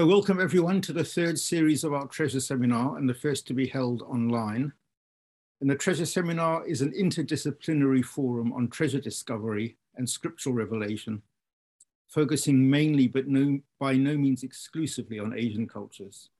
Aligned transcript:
So 0.00 0.06
welcome 0.06 0.40
everyone 0.40 0.80
to 0.80 0.94
the 0.94 1.04
third 1.04 1.38
series 1.38 1.84
of 1.84 1.92
our 1.92 2.06
Treasure 2.06 2.40
Seminar 2.40 2.96
and 2.96 3.06
the 3.06 3.12
first 3.12 3.46
to 3.48 3.52
be 3.52 3.66
held 3.66 4.00
online. 4.00 4.72
And 5.60 5.68
the 5.68 5.74
Treasure 5.74 6.06
Seminar 6.06 6.66
is 6.66 6.80
an 6.80 6.92
interdisciplinary 6.92 8.02
forum 8.02 8.50
on 8.54 8.68
treasure 8.68 8.98
discovery 8.98 9.76
and 9.96 10.08
scriptural 10.08 10.54
revelation, 10.54 11.20
focusing 12.08 12.70
mainly 12.70 13.08
but 13.08 13.28
no, 13.28 13.60
by 13.78 13.92
no 13.92 14.16
means 14.16 14.42
exclusively 14.42 15.18
on 15.18 15.34
Asian 15.34 15.68
cultures. 15.68 16.30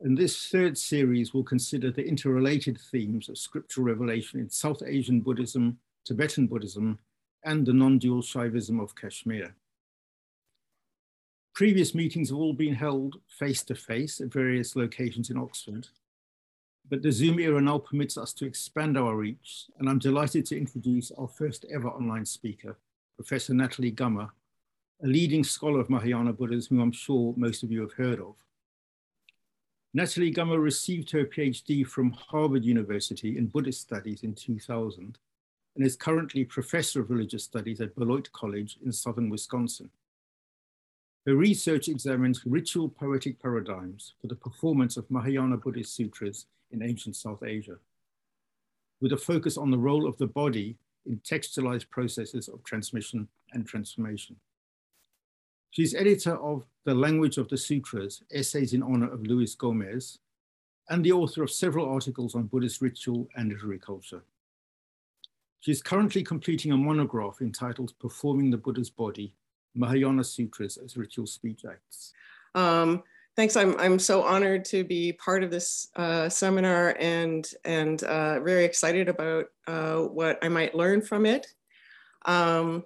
And 0.00 0.18
this 0.18 0.48
third 0.48 0.76
series 0.76 1.32
will 1.32 1.44
consider 1.44 1.92
the 1.92 2.04
interrelated 2.04 2.80
themes 2.90 3.28
of 3.28 3.38
scriptural 3.38 3.86
revelation 3.86 4.40
in 4.40 4.50
South 4.50 4.82
Asian 4.84 5.20
Buddhism, 5.20 5.78
Tibetan 6.04 6.48
Buddhism, 6.48 6.98
and 7.44 7.64
the 7.64 7.72
non-dual 7.72 8.22
Shaivism 8.22 8.82
of 8.82 8.96
Kashmir. 8.96 9.54
Previous 11.54 11.94
meetings 11.94 12.30
have 12.30 12.38
all 12.38 12.52
been 12.52 12.74
held 12.74 13.14
face-to-face 13.28 14.20
at 14.20 14.32
various 14.32 14.74
locations 14.74 15.30
in 15.30 15.36
Oxford, 15.36 15.86
but 16.90 17.00
the 17.00 17.12
Zoom 17.12 17.38
era 17.38 17.60
now 17.60 17.78
permits 17.78 18.18
us 18.18 18.32
to 18.32 18.44
expand 18.44 18.98
our 18.98 19.14
reach, 19.14 19.66
and 19.78 19.88
I'm 19.88 20.00
delighted 20.00 20.46
to 20.46 20.58
introduce 20.58 21.12
our 21.12 21.28
first 21.28 21.64
ever 21.72 21.88
online 21.88 22.26
speaker, 22.26 22.76
Professor 23.14 23.54
Natalie 23.54 23.92
Gummer, 23.92 24.30
a 25.04 25.06
leading 25.06 25.44
scholar 25.44 25.78
of 25.78 25.88
Mahayana 25.88 26.32
Buddhism 26.32 26.76
who 26.76 26.82
I'm 26.82 26.90
sure 26.90 27.32
most 27.36 27.62
of 27.62 27.70
you 27.70 27.82
have 27.82 27.92
heard 27.92 28.18
of. 28.18 28.34
Natalie 29.92 30.34
Gummer 30.34 30.60
received 30.60 31.12
her 31.12 31.24
PhD 31.24 31.86
from 31.86 32.10
Harvard 32.10 32.64
University 32.64 33.38
in 33.38 33.46
Buddhist 33.46 33.80
Studies 33.80 34.24
in 34.24 34.34
2000 34.34 35.18
and 35.76 35.86
is 35.86 35.94
currently 35.94 36.44
Professor 36.44 37.02
of 37.02 37.10
Religious 37.10 37.44
Studies 37.44 37.80
at 37.80 37.94
Beloit 37.94 38.32
College 38.32 38.78
in 38.84 38.90
Southern 38.90 39.30
Wisconsin. 39.30 39.88
Her 41.26 41.34
research 41.34 41.88
examines 41.88 42.44
ritual 42.44 42.90
poetic 42.90 43.40
paradigms 43.40 44.12
for 44.20 44.26
the 44.26 44.34
performance 44.34 44.98
of 44.98 45.10
Mahayana 45.10 45.56
Buddhist 45.56 45.96
sutras 45.96 46.46
in 46.70 46.82
ancient 46.82 47.16
South 47.16 47.42
Asia, 47.42 47.76
with 49.00 49.12
a 49.12 49.16
focus 49.16 49.56
on 49.56 49.70
the 49.70 49.78
role 49.78 50.06
of 50.06 50.18
the 50.18 50.26
body 50.26 50.76
in 51.06 51.18
textualized 51.20 51.88
processes 51.88 52.48
of 52.48 52.62
transmission 52.62 53.26
and 53.52 53.66
transformation. 53.66 54.36
She's 55.70 55.94
editor 55.94 56.36
of 56.36 56.64
The 56.84 56.94
Language 56.94 57.38
of 57.38 57.48
the 57.48 57.56
Sutras, 57.56 58.22
Essays 58.30 58.74
in 58.74 58.82
Honor 58.82 59.10
of 59.10 59.26
Luis 59.26 59.54
Gomez, 59.54 60.18
and 60.90 61.02
the 61.02 61.12
author 61.12 61.42
of 61.42 61.50
several 61.50 61.88
articles 61.88 62.34
on 62.34 62.48
Buddhist 62.48 62.82
ritual 62.82 63.28
and 63.34 63.50
literary 63.50 63.78
culture. 63.78 64.22
She 65.60 65.70
is 65.70 65.80
currently 65.80 66.22
completing 66.22 66.72
a 66.72 66.76
monograph 66.76 67.40
entitled 67.40 67.98
Performing 67.98 68.50
the 68.50 68.58
Buddha's 68.58 68.90
Body 68.90 69.34
Mahayana 69.74 70.24
Sutras 70.24 70.76
as 70.76 70.96
ritual 70.96 71.26
speech 71.26 71.64
acts. 71.68 72.12
Um, 72.54 73.02
thanks. 73.36 73.56
I'm, 73.56 73.78
I'm 73.78 73.98
so 73.98 74.22
honored 74.22 74.64
to 74.66 74.84
be 74.84 75.12
part 75.12 75.42
of 75.42 75.50
this 75.50 75.88
uh, 75.96 76.28
seminar 76.28 76.96
and, 77.00 77.48
and 77.64 78.02
uh, 78.04 78.40
very 78.40 78.64
excited 78.64 79.08
about 79.08 79.46
uh, 79.66 79.98
what 79.98 80.38
I 80.42 80.48
might 80.48 80.74
learn 80.74 81.02
from 81.02 81.26
it. 81.26 81.46
Um, 82.26 82.84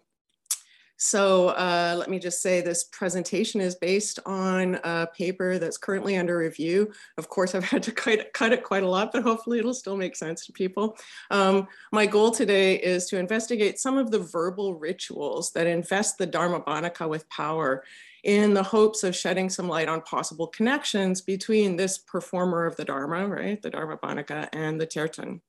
so 0.99 1.51
uh, 1.51 1.95
let 1.97 2.11
me 2.11 2.19
just 2.19 2.43
say 2.43 2.61
this 2.61 2.85
presentation 2.85 3.61
is 3.61 3.77
based 3.77 4.19
on 4.27 4.81
a 4.83 5.07
paper 5.17 5.59
that's 5.59 5.79
currently 5.79 6.17
under 6.17 6.37
review. 6.37 6.91
Of 7.17 7.29
course, 7.29 7.55
I've 7.55 7.65
had 7.65 7.85
to 7.85 7.93
cut, 8.33 8.53
it 8.53 8.65
quite 8.65 8.83
a 8.83 8.89
lot, 8.89 9.13
but 9.13 9.23
hopefully 9.23 9.61
it'll 9.61 9.75
still 9.75 9.97
make 9.97 10.17
sense 10.17 10.45
to 10.47 10.53
people. 10.53 10.97
Um, 11.31 11.69
my 11.93 12.05
goal 12.05 12.33
today 12.33 12.75
is 12.75 13.07
to 13.07 13.19
investigate 13.19 13.79
some 13.79 13.97
of 13.97 14.11
the 14.11 14.19
verbal 14.19 14.75
rituals 14.75 15.53
that 15.53 15.69
invest 15.69 16.19
the 16.19 16.27
Dharmabhanaka 16.27 17.09
with 17.09 17.29
power 17.31 17.85
in 18.25 18.53
the 18.53 18.65
hopes 18.65 19.05
of 19.05 19.15
shedding 19.15 19.49
some 19.49 19.69
light 19.69 19.89
on 19.89 20.03
possible 20.03 20.49
connections 20.49 21.21
between 21.21 21.77
this 21.77 21.99
performer 21.99 22.67
of 22.67 22.75
the 22.75 22.85
Dharma, 22.85 23.29
right, 23.29 23.63
the 23.63 23.71
Dharmabhanaka, 23.71 24.49
and 24.53 24.81
the 24.81 24.87
tertön. 24.87 25.41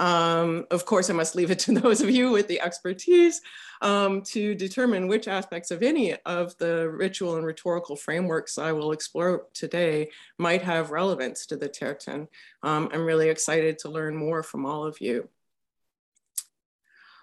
Um, 0.00 0.66
of 0.70 0.86
course, 0.86 1.10
I 1.10 1.12
must 1.12 1.36
leave 1.36 1.50
it 1.50 1.58
to 1.60 1.72
those 1.72 2.00
of 2.00 2.10
you 2.10 2.32
with 2.32 2.48
the 2.48 2.60
expertise 2.60 3.42
um, 3.82 4.22
to 4.22 4.54
determine 4.54 5.06
which 5.06 5.28
aspects 5.28 5.70
of 5.70 5.82
any 5.82 6.16
of 6.24 6.56
the 6.56 6.90
ritual 6.90 7.36
and 7.36 7.46
rhetorical 7.46 7.96
frameworks 7.96 8.58
I 8.58 8.72
will 8.72 8.92
explore 8.92 9.46
today 9.52 10.10
might 10.38 10.62
have 10.62 10.90
relevance 10.90 11.46
to 11.46 11.56
the 11.56 11.68
tertön. 11.68 12.28
Um, 12.62 12.88
I'm 12.92 13.04
really 13.04 13.28
excited 13.28 13.78
to 13.80 13.90
learn 13.90 14.16
more 14.16 14.42
from 14.42 14.64
all 14.64 14.84
of 14.84 15.00
you. 15.00 15.28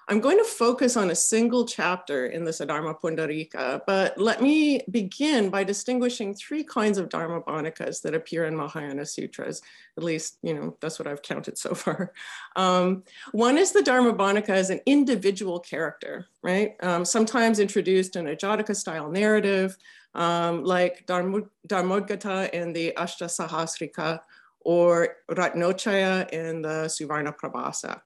I'm 0.09 0.21
going 0.21 0.37
to 0.37 0.43
focus 0.45 0.95
on 0.95 1.09
a 1.09 1.15
single 1.15 1.65
chapter 1.65 2.27
in 2.27 2.45
the 2.45 2.51
Saddharma 2.51 2.97
Pundarika, 2.97 3.81
but 3.85 4.17
let 4.17 4.41
me 4.41 4.79
begin 4.89 5.49
by 5.49 5.65
distinguishing 5.65 6.33
three 6.33 6.63
kinds 6.63 6.97
of 6.97 7.09
Dharma 7.09 7.41
Bhanakas 7.41 8.01
that 8.03 8.15
appear 8.15 8.45
in 8.45 8.55
Mahayana 8.55 9.05
Sutras. 9.05 9.61
At 9.97 10.03
least, 10.05 10.37
you 10.41 10.53
know, 10.53 10.77
that's 10.79 10.97
what 10.97 11.09
I've 11.09 11.21
counted 11.21 11.57
so 11.57 11.75
far. 11.75 12.13
Um, 12.55 13.03
one 13.33 13.57
is 13.57 13.73
the 13.73 13.83
Dharma 13.83 14.13
Bhanaka 14.13 14.51
as 14.51 14.69
an 14.69 14.79
individual 14.85 15.59
character, 15.59 16.27
right? 16.41 16.75
Um, 16.81 17.03
sometimes 17.03 17.59
introduced 17.59 18.15
in 18.15 18.29
a 18.29 18.35
Jataka 18.35 18.77
style 18.77 19.11
narrative, 19.11 19.75
um, 20.15 20.63
like 20.63 21.05
Dharmodgata 21.05 22.49
in 22.51 22.71
the 22.71 22.93
Ashtasahasrika 22.95 24.21
or 24.61 25.17
Ratnoccaya 25.29 26.29
in 26.29 26.61
the 26.61 26.85
Suvarna 26.87 27.35
Prabhasa. 27.35 28.01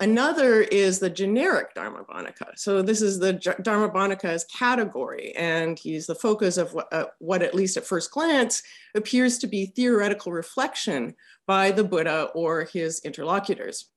Another 0.00 0.62
is 0.62 0.98
the 0.98 1.10
generic 1.10 1.74
Dharmabhanaka. 1.74 2.56
So 2.56 2.82
this 2.82 3.02
is 3.02 3.18
the 3.18 3.34
Dharmabhanaka's 3.34 4.44
category, 4.44 5.32
and 5.36 5.78
he's 5.78 6.06
the 6.06 6.14
focus 6.14 6.56
of 6.56 6.74
what, 6.74 6.92
uh, 6.92 7.06
what, 7.18 7.42
at 7.42 7.54
least 7.54 7.76
at 7.76 7.84
first 7.84 8.10
glance, 8.10 8.62
appears 8.94 9.38
to 9.38 9.46
be 9.46 9.66
theoretical 9.66 10.32
reflection 10.32 11.14
by 11.46 11.70
the 11.70 11.84
Buddha 11.84 12.30
or 12.34 12.64
his 12.64 13.00
interlocutors. 13.00 13.90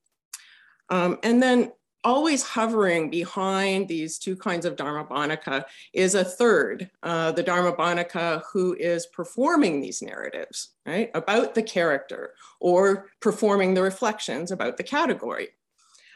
Um, 0.90 1.18
and 1.24 1.42
then 1.42 1.72
always 2.04 2.44
hovering 2.44 3.10
behind 3.10 3.88
these 3.88 4.20
two 4.20 4.36
kinds 4.36 4.66
of 4.66 4.76
Dharmabhanaka 4.76 5.66
is 5.92 6.14
a 6.14 6.24
third, 6.24 6.90
uh, 7.02 7.32
the 7.32 7.44
Dharmabhanaka 7.44 8.44
who 8.54 8.76
is 8.76 9.08
performing 9.08 9.82
these 9.82 10.04
narratives, 10.04 10.76
right, 10.86 11.10
about 11.16 11.56
the 11.56 11.64
character 11.64 12.36
or 12.60 13.10
performing 13.22 13.74
the 13.74 13.82
reflections 13.82 14.52
about 14.52 14.78
the 14.78 14.84
category. 14.84 15.50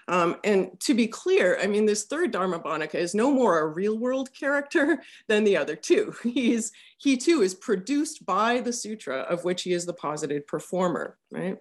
Um, 0.10 0.38
and 0.44 0.78
to 0.82 0.96
be 0.96 1.08
clear, 1.08 1.60
I 1.62 1.68
mean, 1.68 1.86
this 1.86 2.06
third 2.06 2.34
Dharmabhanaka 2.34 2.96
is 2.96 3.14
no 3.14 3.32
more 3.32 3.60
a 3.60 3.68
real 3.68 3.98
world 3.98 4.34
character 4.34 5.04
than 5.28 5.44
the 5.44 5.56
other 5.56 5.76
two. 5.76 6.16
He's, 6.24 6.72
he 6.98 7.16
too 7.16 7.42
is 7.44 7.54
produced 7.54 8.26
by 8.26 8.60
the 8.60 8.74
sutra 8.74 9.20
of 9.20 9.46
which 9.46 9.62
he 9.62 9.72
is 9.72 9.86
the 9.86 9.94
posited 9.94 10.48
performer, 10.48 11.18
right? 11.32 11.58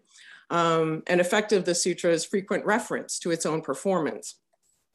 Um, 0.51 1.03
and 1.07 1.21
effective 1.21 1.67
the 1.67 1.75
sutra's 1.75 2.25
frequent 2.25 2.65
reference 2.65 3.19
to 3.19 3.31
its 3.31 3.45
own 3.45 3.61
performance. 3.61 4.37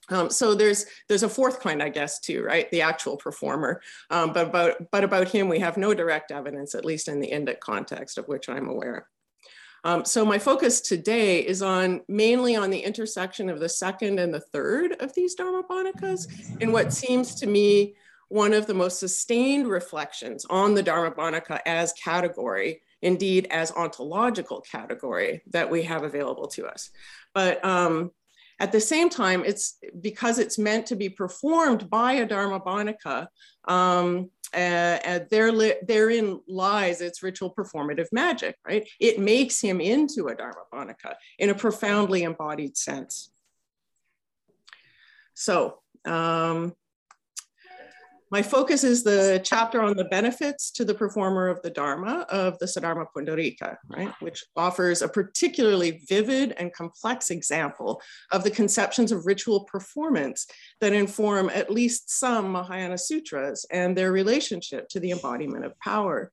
Um, 0.10 0.32
so 0.32 0.56
there's 0.56 0.86
there's 1.08 1.24
a 1.24 1.30
fourth 1.30 1.62
kind, 1.62 1.82
I 1.82 1.90
guess, 1.90 2.20
too, 2.20 2.44
right? 2.44 2.70
The 2.72 2.82
actual 2.82 3.16
performer. 3.16 3.82
Um, 4.10 4.34
but 4.34 4.48
about 4.48 4.92
but 4.92 5.04
about 5.04 5.30
him, 5.30 5.48
we 5.48 5.60
have 5.60 5.78
no 5.78 5.94
direct 5.94 6.32
evidence, 6.32 6.76
at 6.76 6.84
least 6.84 7.08
in 7.08 7.22
the 7.22 7.32
Indic 7.32 7.62
context, 7.62 8.18
of 8.18 8.28
which 8.28 8.50
I'm 8.50 8.68
aware. 8.68 9.08
Um, 9.84 10.06
so 10.06 10.24
my 10.26 10.40
focus 10.40 10.80
today 10.82 11.40
is 11.40 11.62
on 11.62 12.02
mainly 12.08 12.56
on 12.56 12.70
the 12.70 12.80
intersection 12.80 13.50
of 13.50 13.60
the 13.60 13.70
second 13.70 14.20
and 14.20 14.34
the 14.34 14.40
third 14.40 14.94
of 15.02 15.14
these 15.14 15.36
Dharmabhanakas 15.36 16.62
in 16.62 16.72
what 16.72 16.94
seems 16.94 17.36
to 17.36 17.48
me 17.48 17.96
one 18.30 18.54
of 18.54 18.66
the 18.66 18.74
most 18.74 19.00
sustained 19.00 19.68
reflections 19.68 20.46
on 20.50 20.74
the 20.74 20.84
Dharmabhanaka 20.84 21.60
as 21.66 21.94
category, 21.94 22.82
indeed 23.02 23.48
as 23.52 23.72
ontological 23.74 24.62
category 24.62 25.44
that 25.52 25.70
we 25.70 25.84
have 25.84 26.04
available 26.04 26.48
to 26.48 26.66
us. 26.66 26.90
But 27.34 27.64
um, 27.64 28.12
at 28.60 28.72
the 28.72 28.80
same 28.80 29.10
time, 29.10 29.44
it's 29.46 29.78
because 30.02 30.40
it's 30.40 30.58
meant 30.58 30.86
to 30.88 30.96
be 30.96 31.10
performed 31.10 31.90
by 31.90 32.14
a 32.14 32.28
Dharmabhanaka, 32.28 33.28
um, 33.68 34.30
uh, 34.54 35.20
there 35.32 35.52
therein 35.84 36.40
lies 36.48 37.02
its 37.02 37.24
ritual 37.24 37.54
performative 37.54 38.08
magic, 38.12 38.56
right? 38.68 38.88
It 39.00 39.20
makes 39.20 39.60
him 39.60 39.82
into 39.82 40.28
a 40.28 40.36
dharma 40.36 40.62
Dharmabhanaka 40.72 41.16
in 41.40 41.50
a 41.50 41.56
profoundly 41.56 42.24
embodied 42.24 42.78
sense. 42.78 43.32
So 45.34 45.80
um, 46.06 46.74
my 48.34 48.42
focus 48.42 48.84
is 48.84 49.04
the 49.04 49.40
chapter 49.44 49.80
on 49.80 49.96
the 49.96 50.06
benefits 50.06 50.72
to 50.72 50.84
the 50.84 50.96
performer 50.96 51.50
of 51.50 51.62
the 51.62 51.70
Dharma 51.70 52.26
of 52.30 52.58
the 52.58 52.66
Saddharma 52.66 53.06
Pundarika, 53.16 53.78
right, 53.90 54.12
which 54.22 54.44
offers 54.56 55.04
a 55.04 55.08
particularly 55.08 56.02
vivid 56.10 56.56
and 56.58 56.74
complex 56.74 57.30
example 57.30 58.02
of 58.32 58.44
the 58.44 58.50
conceptions 58.50 59.12
of 59.12 59.28
ritual 59.28 59.66
performance 59.66 60.48
that 60.82 60.94
inform 60.94 61.52
at 61.52 61.72
least 61.72 62.10
some 62.10 62.52
Mahayana 62.52 62.98
sutras 62.98 63.68
and 63.70 63.96
their 63.96 64.12
relationship 64.12 64.90
to 64.90 65.00
the 65.00 65.12
embodiment 65.12 65.64
of 65.64 65.78
power. 65.78 66.32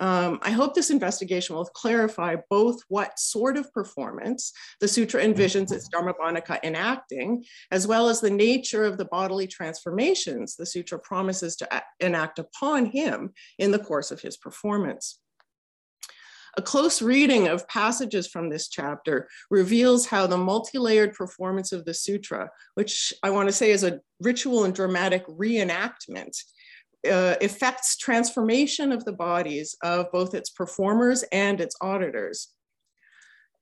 Um, 0.00 0.38
I 0.40 0.50
hope 0.50 0.74
this 0.74 0.88
investigation 0.88 1.54
will 1.54 1.66
clarify 1.66 2.36
both 2.48 2.80
what 2.88 3.18
sort 3.18 3.58
of 3.58 3.70
performance 3.72 4.50
the 4.80 4.88
sutra 4.88 5.22
envisions 5.22 5.72
its 5.72 5.90
Dharmabhanaka 5.90 6.58
enacting, 6.64 7.44
as 7.70 7.86
well 7.86 8.08
as 8.08 8.20
the 8.20 8.30
nature 8.30 8.84
of 8.84 8.96
the 8.96 9.04
bodily 9.04 9.46
transformations 9.46 10.56
the 10.56 10.64
sutra 10.64 10.98
promises 10.98 11.54
to 11.56 11.82
enact 12.00 12.38
upon 12.38 12.86
him 12.86 13.34
in 13.58 13.72
the 13.72 13.78
course 13.78 14.10
of 14.10 14.22
his 14.22 14.38
performance. 14.38 15.20
A 16.56 16.62
close 16.62 17.00
reading 17.00 17.46
of 17.46 17.68
passages 17.68 18.26
from 18.26 18.48
this 18.48 18.68
chapter 18.68 19.28
reveals 19.50 20.06
how 20.06 20.26
the 20.26 20.36
multi-layered 20.36 21.14
performance 21.14 21.72
of 21.72 21.84
the 21.84 21.94
sutra, 21.94 22.50
which 22.74 23.12
I 23.22 23.30
want 23.30 23.48
to 23.48 23.52
say 23.52 23.70
is 23.70 23.84
a 23.84 24.00
ritual 24.20 24.64
and 24.64 24.74
dramatic 24.74 25.26
reenactment, 25.28 26.36
uh, 27.08 27.36
affects 27.40 27.96
transformation 27.96 28.92
of 28.92 29.04
the 29.04 29.12
bodies 29.12 29.76
of 29.82 30.10
both 30.12 30.34
its 30.34 30.50
performers 30.50 31.22
and 31.32 31.60
its 31.60 31.76
auditors. 31.80 32.48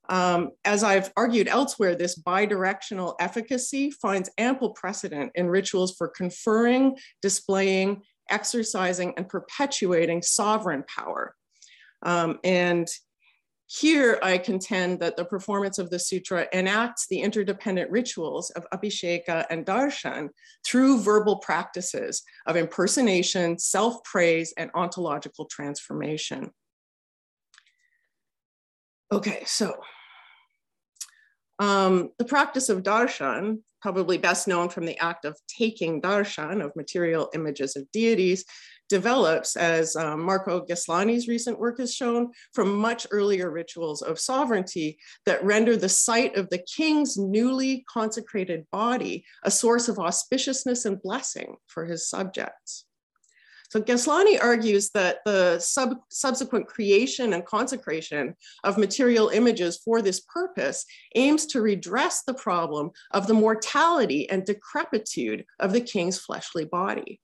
Um, 0.08 0.52
as 0.64 0.82
I've 0.82 1.12
argued 1.16 1.48
elsewhere, 1.48 1.94
this 1.94 2.18
bidirectional 2.18 3.14
efficacy 3.20 3.90
finds 3.90 4.30
ample 4.38 4.70
precedent 4.70 5.32
in 5.34 5.48
rituals 5.48 5.94
for 5.96 6.08
conferring, 6.08 6.96
displaying, 7.20 8.02
exercising, 8.30 9.14
and 9.16 9.28
perpetuating 9.28 10.22
sovereign 10.22 10.84
power. 10.88 11.34
Um, 12.02 12.38
and 12.42 12.88
here 13.70 14.18
I 14.22 14.38
contend 14.38 14.98
that 15.00 15.18
the 15.18 15.26
performance 15.26 15.78
of 15.78 15.90
the 15.90 15.98
sutra 15.98 16.48
enacts 16.54 17.06
the 17.06 17.20
interdependent 17.20 17.90
rituals 17.90 18.48
of 18.50 18.66
Abhisheka 18.72 19.44
and 19.50 19.66
Darshan 19.66 20.30
through 20.66 21.02
verbal 21.02 21.36
practices 21.36 22.22
of 22.46 22.56
impersonation, 22.56 23.58
self-praise, 23.58 24.54
and 24.56 24.70
ontological 24.74 25.44
transformation. 25.44 26.50
Okay, 29.12 29.42
so 29.44 29.74
um, 31.58 32.10
the 32.18 32.24
practice 32.24 32.70
of 32.70 32.82
darshan, 32.82 33.58
probably 33.82 34.16
best 34.16 34.48
known 34.48 34.70
from 34.70 34.86
the 34.86 34.98
act 34.98 35.24
of 35.24 35.38
taking 35.46 36.00
darshan 36.00 36.64
of 36.64 36.74
material 36.74 37.28
images 37.34 37.76
of 37.76 37.90
deities, 37.92 38.44
develops, 38.88 39.56
as 39.56 39.96
um, 39.96 40.22
Marko 40.22 40.64
Geslani's 40.64 41.28
recent 41.28 41.58
work 41.58 41.78
has 41.78 41.94
shown, 41.94 42.30
from 42.52 42.74
much 42.74 43.06
earlier 43.10 43.50
rituals 43.50 44.02
of 44.02 44.18
sovereignty 44.18 44.98
that 45.26 45.44
render 45.44 45.76
the 45.76 45.88
site 45.88 46.36
of 46.36 46.48
the 46.50 46.64
king's 46.76 47.16
newly 47.16 47.84
consecrated 47.92 48.66
body 48.72 49.24
a 49.44 49.50
source 49.50 49.88
of 49.88 49.96
auspiciousness 49.96 50.84
and 50.84 51.02
blessing 51.02 51.56
for 51.66 51.84
his 51.84 52.08
subjects. 52.08 52.84
So 53.70 53.82
Geslani 53.82 54.42
argues 54.42 54.90
that 54.90 55.18
the 55.26 55.58
sub 55.58 55.98
subsequent 56.08 56.66
creation 56.66 57.34
and 57.34 57.44
consecration 57.44 58.34
of 58.64 58.78
material 58.78 59.28
images 59.28 59.78
for 59.84 60.00
this 60.00 60.20
purpose 60.20 60.86
aims 61.14 61.44
to 61.46 61.60
redress 61.60 62.22
the 62.22 62.32
problem 62.32 62.90
of 63.10 63.26
the 63.26 63.34
mortality 63.34 64.28
and 64.30 64.46
decrepitude 64.46 65.44
of 65.60 65.74
the 65.74 65.82
king's 65.82 66.18
fleshly 66.18 66.64
body 66.64 67.20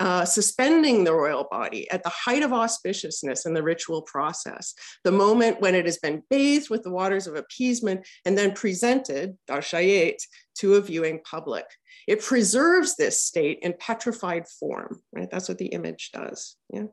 uh, 0.00 0.24
suspending 0.24 1.04
the 1.04 1.14
royal 1.14 1.46
body 1.50 1.90
at 1.90 2.02
the 2.02 2.10
height 2.10 2.42
of 2.42 2.50
auspiciousness 2.50 3.46
in 3.46 3.54
the 3.54 3.62
ritual 3.62 4.02
process, 4.02 4.74
the 5.04 5.12
moment 5.12 5.60
when 5.60 5.74
it 5.74 5.84
has 5.84 5.98
been 5.98 6.22
bathed 6.30 6.70
with 6.70 6.82
the 6.82 6.90
waters 6.90 7.26
of 7.26 7.36
appeasement 7.36 8.06
and 8.24 8.36
then 8.36 8.52
presented, 8.52 9.36
darshayet, 9.48 10.16
to 10.56 10.74
a 10.74 10.80
viewing 10.80 11.20
public. 11.28 11.64
It 12.06 12.22
preserves 12.22 12.96
this 12.96 13.22
state 13.22 13.60
in 13.62 13.74
petrified 13.78 14.46
form, 14.48 15.00
right? 15.12 15.28
That's 15.30 15.48
what 15.48 15.58
the 15.58 15.66
image 15.66 16.10
does. 16.12 16.56
Yeah? 16.70 16.86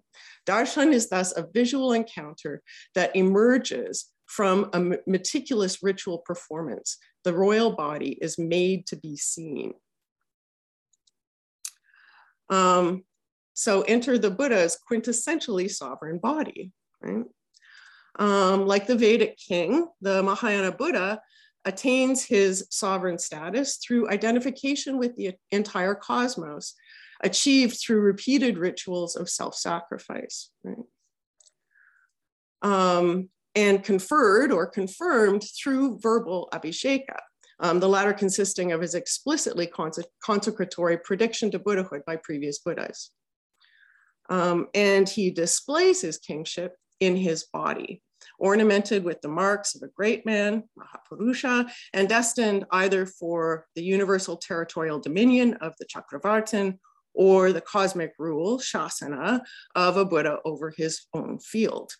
Darshan 0.48 0.94
is 0.94 1.10
thus 1.10 1.36
a 1.36 1.48
visual 1.54 1.94
encounter 1.94 2.62
that 2.96 3.16
emerges 3.16 4.08
from 4.28 4.70
a 4.74 4.98
meticulous 5.06 5.84
ritual 5.84 6.20
performance. 6.20 6.98
The 7.24 7.34
royal 7.34 7.72
body 7.72 8.18
is 8.22 8.40
made 8.40 8.88
to 8.88 8.96
be 8.96 9.18
seen. 9.18 9.74
Um, 12.52 13.04
so 13.54 13.82
enter 13.84 14.18
the 14.18 14.30
Buddha's 14.30 14.78
quintessentially 14.90 15.72
sovereign 15.72 16.20
body, 16.20 16.72
right? 17.02 17.26
Um, 18.20 18.68
like 18.68 18.88
the 18.88 18.96
Vedic 18.96 19.38
king, 19.38 19.88
the 20.02 20.22
Mahayana 20.22 20.72
Buddha 20.72 21.22
attains 21.64 22.24
his 22.24 22.68
sovereign 22.70 23.18
status 23.18 23.78
through 23.78 24.10
identification 24.10 24.98
with 24.98 25.16
the 25.16 25.34
entire 25.52 25.96
cosmos, 25.96 26.74
achieved 27.24 27.80
through 27.80 28.02
repeated 28.02 28.58
rituals 28.58 29.16
of 29.16 29.30
self-sacrifice, 29.30 30.50
right? 30.64 30.78
Um, 32.64 33.30
and 33.56 33.84
conferred 33.84 34.52
or 34.52 34.68
confirmed 34.68 35.44
through 35.62 36.00
verbal 36.00 36.50
abhisheka 36.54 37.18
um, 37.62 37.80
the 37.80 37.88
latter 37.88 38.12
consisting 38.12 38.72
of 38.72 38.82
his 38.82 38.96
explicitly 38.96 39.72
consecratory 40.22 40.98
prediction 40.98 41.52
to 41.52 41.60
Buddhahood 41.60 42.02
by 42.06 42.18
previous 42.18 42.60
Buddhas. 42.60 43.12
Um, 44.30 44.68
and 44.74 45.08
he 45.08 45.30
displays 45.32 46.02
his 46.02 46.18
kingship 46.18 46.76
in 47.00 47.16
his 47.16 47.46
body, 47.52 48.02
ornamented 48.40 49.04
with 49.04 49.22
the 49.22 49.28
marks 49.28 49.76
of 49.76 49.84
a 49.84 49.92
great 49.96 50.26
man, 50.26 50.64
Mahapurusha, 50.78 51.70
and 51.94 52.10
destined 52.10 52.66
either 52.72 53.06
for 53.06 53.68
the 53.76 53.84
universal 53.84 54.38
territorial 54.38 55.00
dominion 55.00 55.56
of 55.56 55.74
the 55.80 55.86
Chakravartin 55.86 56.78
or 57.14 57.52
the 57.52 57.62
cosmic 57.62 58.14
rule, 58.18 58.58
Shasana, 58.58 59.42
of 59.76 59.98
a 59.98 60.06
Buddha 60.06 60.38
over 60.46 60.74
his 60.76 61.02
own 61.14 61.40
field. 61.40 61.92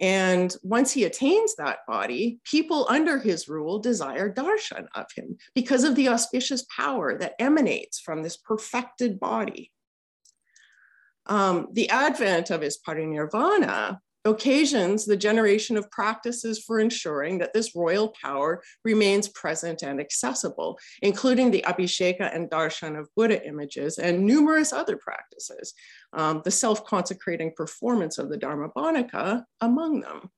And 0.00 0.54
once 0.62 0.92
he 0.92 1.04
attains 1.04 1.56
that 1.56 1.80
body, 1.86 2.38
people 2.44 2.86
under 2.88 3.18
his 3.18 3.48
rule 3.48 3.78
desire 3.80 4.32
darshan 4.32 4.86
of 4.94 5.06
him 5.14 5.38
because 5.54 5.84
of 5.84 5.96
the 5.96 6.08
auspicious 6.08 6.64
power 6.74 7.18
that 7.18 7.34
emanates 7.38 7.98
from 7.98 8.22
this 8.22 8.36
perfected 8.36 9.18
body. 9.18 9.72
Um, 11.26 11.68
the 11.72 11.90
advent 11.90 12.50
of 12.50 12.62
his 12.62 12.78
parinirvana 12.78 13.98
occasions 14.30 15.04
the 15.04 15.16
generation 15.16 15.76
of 15.76 15.90
practices 15.90 16.62
for 16.64 16.80
ensuring 16.80 17.38
that 17.38 17.52
this 17.52 17.74
royal 17.74 18.14
power 18.22 18.62
remains 18.84 19.28
present 19.28 19.82
and 19.82 20.00
accessible, 20.00 20.78
including 21.02 21.50
the 21.50 21.64
Abhisheka 21.66 22.34
and 22.34 22.50
Darshan 22.50 22.98
of 22.98 23.08
Buddha 23.16 23.46
images 23.46 23.98
and 23.98 24.24
numerous 24.24 24.72
other 24.72 24.96
practices, 24.96 25.74
um, 26.12 26.42
the 26.44 26.50
self-consecrating 26.50 27.52
performance 27.56 28.18
of 28.18 28.30
the 28.30 28.38
Dharmabhanaka 28.38 29.44
among 29.60 30.00
them. 30.00 30.30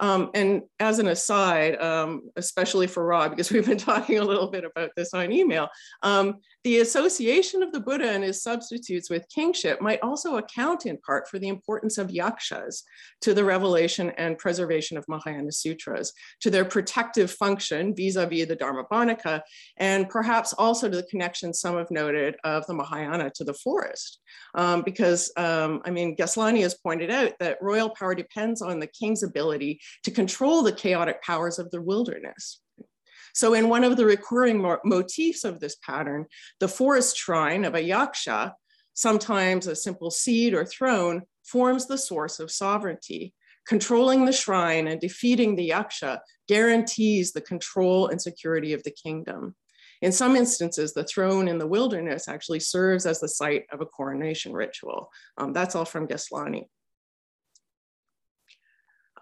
Um, 0.00 0.30
and 0.34 0.62
as 0.78 0.98
an 0.98 1.08
aside, 1.08 1.80
um, 1.80 2.22
especially 2.36 2.86
for 2.86 3.04
Rob, 3.04 3.30
because 3.30 3.50
we've 3.52 3.66
been 3.66 3.78
talking 3.78 4.18
a 4.18 4.24
little 4.24 4.50
bit 4.50 4.64
about 4.64 4.90
this 4.96 5.14
on 5.14 5.32
email, 5.32 5.68
um, 6.02 6.36
the 6.64 6.80
association 6.80 7.62
of 7.62 7.72
the 7.72 7.80
Buddha 7.80 8.10
and 8.10 8.24
his 8.24 8.42
substitutes 8.42 9.08
with 9.08 9.28
kingship 9.28 9.80
might 9.80 10.02
also 10.02 10.36
account 10.36 10.84
in 10.84 10.98
part 10.98 11.28
for 11.28 11.38
the 11.38 11.48
importance 11.48 11.96
of 11.96 12.10
yakshas 12.10 12.82
to 13.20 13.34
the 13.34 13.44
revelation 13.44 14.10
and 14.18 14.36
preservation 14.36 14.98
of 14.98 15.04
Mahayana 15.08 15.52
sutras, 15.52 16.12
to 16.40 16.50
their 16.50 16.64
protective 16.64 17.30
function 17.30 17.94
vis-a-vis 17.94 18.46
-vis 18.46 18.48
the 18.48 18.56
Dharmabhanaka, 18.56 19.42
and 19.76 20.08
perhaps 20.08 20.52
also 20.54 20.88
to 20.88 20.96
the 20.96 21.10
connection 21.10 21.54
some 21.54 21.76
have 21.76 21.90
noted 21.90 22.36
of 22.42 22.66
the 22.66 22.74
Mahayana 22.74 23.30
to 23.36 23.44
the 23.44 23.54
forest. 23.54 24.20
Um, 24.54 24.82
because, 24.82 25.32
um, 25.36 25.82
I 25.84 25.90
mean, 25.90 26.16
Geslani 26.16 26.62
has 26.62 26.74
pointed 26.74 27.10
out 27.10 27.32
that 27.38 27.58
royal 27.60 27.90
power 27.90 28.14
depends 28.14 28.60
on 28.62 28.80
the 28.80 28.86
king's 28.86 29.22
ability 29.22 29.80
to 30.04 30.10
control 30.10 30.62
the 30.62 30.72
chaotic 30.72 31.22
powers 31.22 31.58
of 31.58 31.70
the 31.70 31.82
wilderness. 31.82 32.60
So 33.34 33.52
in 33.52 33.68
one 33.68 33.84
of 33.84 33.96
the 33.96 34.06
recurring 34.06 34.62
mo 34.62 34.78
motifs 34.84 35.44
of 35.44 35.60
this 35.60 35.76
pattern, 35.76 36.26
the 36.58 36.68
forest 36.68 37.16
shrine 37.16 37.64
of 37.64 37.74
a 37.74 37.80
yaksha, 37.80 38.52
sometimes 38.94 39.66
a 39.66 39.76
simple 39.76 40.10
seat 40.10 40.54
or 40.54 40.64
throne, 40.64 41.22
forms 41.44 41.86
the 41.86 41.98
source 41.98 42.40
of 42.40 42.50
sovereignty. 42.50 43.34
Controlling 43.66 44.24
the 44.24 44.32
shrine 44.32 44.86
and 44.88 45.00
defeating 45.00 45.56
the 45.56 45.70
yaksha 45.70 46.20
guarantees 46.48 47.32
the 47.32 47.40
control 47.40 48.06
and 48.06 48.22
security 48.22 48.72
of 48.72 48.82
the 48.84 48.92
kingdom. 48.92 49.54
In 50.02 50.12
some 50.12 50.36
instances, 50.36 50.94
the 50.94 51.04
throne 51.04 51.48
in 51.48 51.58
the 51.58 51.66
wilderness 51.66 52.28
actually 52.28 52.60
serves 52.60 53.06
as 53.06 53.20
the 53.20 53.28
site 53.28 53.64
of 53.72 53.80
a 53.80 53.86
coronation 53.86 54.52
ritual. 54.52 55.10
Um, 55.36 55.52
that's 55.52 55.74
all 55.74 55.84
from 55.84 56.06
Geslani. 56.06 56.68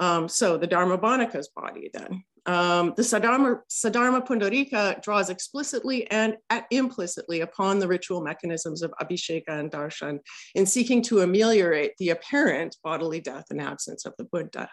Um, 0.01 0.29
so 0.29 0.57
the 0.57 0.69
Dharmabhanaka's 0.69 1.49
body 1.49 1.91
then. 1.93 2.25
Um, 2.47 2.93
the 2.97 3.03
Saddharma, 3.03 3.61
Saddharma 3.71 4.27
Pundarika 4.27 5.03
draws 5.03 5.31
explicitly 5.31 6.11
and 6.11 6.37
implicitly 6.71 7.41
upon 7.41 7.79
the 7.79 7.89
ritual 7.89 8.23
mechanisms 8.23 8.83
of 8.83 8.93
Abhisheka 9.01 9.49
and 9.49 9.71
Darshan 9.71 10.19
in 10.55 10.67
seeking 10.67 11.01
to 11.03 11.23
ameliorate 11.23 11.93
the 11.99 12.11
apparent 12.11 12.77
bodily 12.85 13.21
death 13.21 13.47
and 13.51 13.63
absence 13.63 14.05
of 14.05 14.13
the 14.19 14.25
Buddha. 14.25 14.69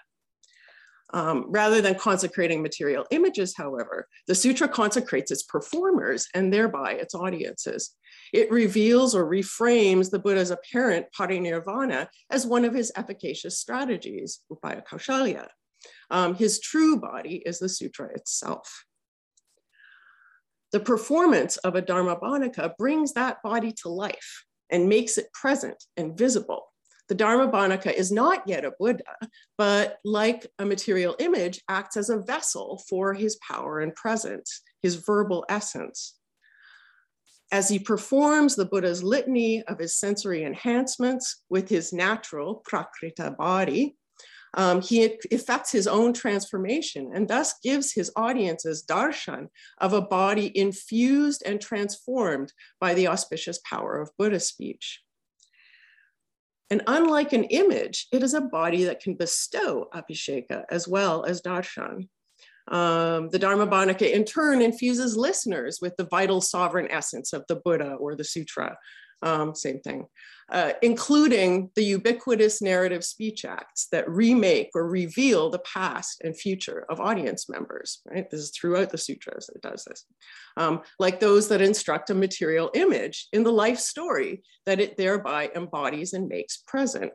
Um, 1.13 1.45
rather 1.49 1.81
than 1.81 1.95
consecrating 1.95 2.61
material 2.61 3.05
images, 3.11 3.53
however, 3.55 4.07
the 4.27 4.35
sutra 4.35 4.69
consecrates 4.69 5.29
its 5.29 5.43
performers 5.43 6.27
and 6.33 6.53
thereby 6.53 6.93
its 6.93 7.13
audiences. 7.13 7.91
It 8.31 8.49
reveals 8.49 9.13
or 9.13 9.25
reframes 9.29 10.09
the 10.09 10.19
Buddha's 10.19 10.51
apparent 10.51 11.07
parinirvana 11.17 12.07
as 12.29 12.45
one 12.45 12.63
of 12.63 12.73
his 12.73 12.93
efficacious 12.95 13.59
strategies, 13.59 14.39
upaya 14.49 14.85
kaushalya. 14.85 15.47
Um, 16.09 16.35
his 16.35 16.59
true 16.59 16.97
body 16.97 17.43
is 17.45 17.59
the 17.59 17.69
sutra 17.69 18.09
itself. 18.13 18.85
The 20.71 20.79
performance 20.79 21.57
of 21.57 21.75
a 21.75 21.81
Dharmabhanika 21.81 22.77
brings 22.77 23.13
that 23.13 23.43
body 23.43 23.73
to 23.81 23.89
life 23.89 24.45
and 24.69 24.87
makes 24.87 25.17
it 25.17 25.33
present 25.33 25.83
and 25.97 26.17
visible 26.17 26.70
the 27.09 27.15
Dharmabhanika 27.15 27.93
is 27.93 28.11
not 28.11 28.47
yet 28.47 28.65
a 28.65 28.73
Buddha, 28.79 29.03
but 29.57 29.97
like 30.03 30.47
a 30.59 30.65
material 30.65 31.15
image, 31.19 31.61
acts 31.67 31.97
as 31.97 32.09
a 32.09 32.21
vessel 32.21 32.81
for 32.89 33.13
his 33.13 33.37
power 33.37 33.79
and 33.79 33.93
presence, 33.95 34.61
his 34.81 34.95
verbal 34.95 35.45
essence. 35.49 36.15
As 37.51 37.67
he 37.67 37.79
performs 37.79 38.55
the 38.55 38.65
Buddha's 38.65 39.03
litany 39.03 39.61
of 39.63 39.77
his 39.77 39.97
sensory 39.97 40.43
enhancements 40.43 41.43
with 41.49 41.67
his 41.67 41.91
natural 41.91 42.63
prakrita 42.65 43.35
body, 43.35 43.97
um, 44.53 44.81
he 44.81 45.03
effects 45.03 45.71
his 45.71 45.87
own 45.87 46.13
transformation 46.13 47.11
and 47.13 47.27
thus 47.27 47.55
gives 47.63 47.93
his 47.93 48.11
audiences 48.15 48.83
darshan 48.85 49.47
of 49.79 49.93
a 49.93 50.01
body 50.01 50.57
infused 50.57 51.43
and 51.45 51.61
transformed 51.61 52.51
by 52.79 52.93
the 52.93 53.07
auspicious 53.07 53.59
power 53.59 54.01
of 54.01 54.11
Buddha 54.17 54.39
speech. 54.39 55.01
And 56.71 56.81
unlike 56.87 57.33
an 57.33 57.43
image, 57.43 58.07
it 58.13 58.23
is 58.23 58.33
a 58.33 58.41
body 58.41 58.85
that 58.85 59.01
can 59.01 59.15
bestow 59.15 59.89
abhisheka 59.93 60.63
as 60.71 60.87
well 60.87 61.25
as 61.25 61.41
darshan. 61.41 62.07
Um, 62.69 63.27
the 63.29 63.39
Dharmabhanika 63.39 64.09
in 64.09 64.23
turn 64.23 64.61
infuses 64.61 65.17
listeners 65.17 65.79
with 65.81 65.97
the 65.97 66.05
vital 66.05 66.39
sovereign 66.39 66.89
essence 66.89 67.33
of 67.33 67.43
the 67.49 67.57
Buddha 67.57 67.95
or 67.95 68.15
the 68.15 68.23
sutra, 68.23 68.77
um, 69.21 69.53
same 69.53 69.81
thing, 69.81 70.05
uh, 70.51 70.73
including 70.81 71.69
the 71.75 71.83
ubiquitous 71.83 72.61
narrative 72.61 73.03
speech 73.03 73.45
acts 73.45 73.87
that 73.91 74.09
remake 74.09 74.69
or 74.75 74.87
reveal 74.87 75.49
the 75.49 75.59
past 75.59 76.21
and 76.23 76.37
future 76.37 76.85
of 76.89 76.99
audience 76.99 77.49
members, 77.49 78.01
right? 78.05 78.29
This 78.29 78.41
is 78.41 78.51
throughout 78.51 78.89
the 78.89 78.97
sutras 78.97 79.49
it 79.55 79.61
does 79.61 79.85
this. 79.85 80.05
Um, 80.57 80.81
like 80.99 81.19
those 81.19 81.47
that 81.47 81.61
instruct 81.61 82.09
a 82.09 82.15
material 82.15 82.69
image 82.73 83.29
in 83.31 83.43
the 83.43 83.51
life 83.51 83.79
story 83.79 84.43
that 84.65 84.81
it 84.81 84.97
thereby 84.97 85.49
embodies 85.55 86.13
and 86.13 86.27
makes 86.27 86.57
present. 86.67 87.13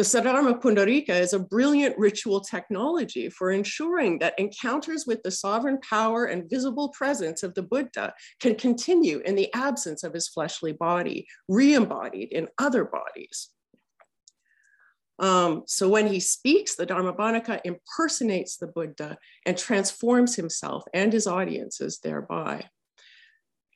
The 0.00 0.06
Saddharma 0.06 0.62
Pundarika 0.62 1.10
is 1.10 1.34
a 1.34 1.38
brilliant 1.38 1.98
ritual 1.98 2.40
technology 2.40 3.28
for 3.28 3.50
ensuring 3.50 4.18
that 4.20 4.32
encounters 4.38 5.06
with 5.06 5.22
the 5.22 5.30
sovereign 5.30 5.78
power 5.82 6.24
and 6.24 6.48
visible 6.48 6.88
presence 6.88 7.42
of 7.42 7.52
the 7.52 7.60
Buddha 7.60 8.14
can 8.40 8.54
continue 8.54 9.18
in 9.26 9.34
the 9.34 9.52
absence 9.52 10.02
of 10.02 10.14
his 10.14 10.26
fleshly 10.26 10.72
body, 10.72 11.26
re-embodied 11.48 12.32
in 12.32 12.48
other 12.56 12.86
bodies. 12.86 13.50
Um, 15.18 15.64
so 15.66 15.86
when 15.86 16.06
he 16.06 16.18
speaks, 16.18 16.76
the 16.76 16.86
Dharmabhanika 16.86 17.60
impersonates 17.66 18.56
the 18.56 18.68
Buddha 18.68 19.18
and 19.44 19.58
transforms 19.58 20.34
himself 20.34 20.82
and 20.94 21.12
his 21.12 21.26
audiences 21.26 21.98
thereby. 22.02 22.70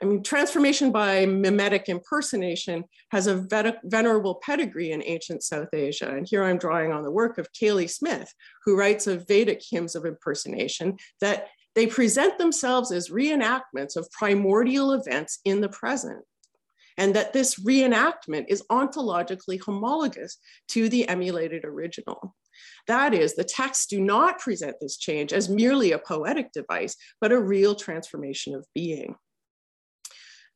I 0.02 0.06
mean, 0.06 0.22
transformation 0.22 0.90
by 0.90 1.24
mimetic 1.24 1.88
impersonation 1.88 2.84
has 3.12 3.26
a 3.26 3.46
venerable 3.84 4.34
pedigree 4.36 4.90
in 4.90 5.02
ancient 5.04 5.42
South 5.42 5.72
Asia. 5.72 6.10
And 6.10 6.26
here 6.28 6.42
I'm 6.44 6.58
drawing 6.58 6.92
on 6.92 7.04
the 7.04 7.10
work 7.10 7.38
of 7.38 7.52
Caley 7.52 7.86
Smith, 7.86 8.32
who 8.64 8.76
writes 8.76 9.06
of 9.06 9.26
Vedic 9.28 9.62
hymns 9.70 9.94
of 9.94 10.04
impersonation 10.04 10.96
that 11.20 11.48
they 11.74 11.86
present 11.86 12.38
themselves 12.38 12.92
as 12.92 13.08
reenactments 13.08 13.96
of 13.96 14.10
primordial 14.10 14.92
events 14.92 15.38
in 15.44 15.60
the 15.60 15.68
present. 15.68 16.24
And 16.96 17.14
that 17.14 17.32
this 17.32 17.58
reenactment 17.60 18.46
is 18.48 18.62
ontologically 18.70 19.60
homologous 19.60 20.38
to 20.68 20.88
the 20.88 21.08
emulated 21.08 21.64
original. 21.64 22.36
That 22.86 23.14
is, 23.14 23.34
the 23.34 23.42
texts 23.42 23.86
do 23.86 24.00
not 24.00 24.38
present 24.38 24.76
this 24.80 24.96
change 24.96 25.32
as 25.32 25.48
merely 25.48 25.90
a 25.90 25.98
poetic 25.98 26.52
device, 26.52 26.96
but 27.20 27.32
a 27.32 27.40
real 27.40 27.74
transformation 27.74 28.54
of 28.54 28.64
being 28.74 29.16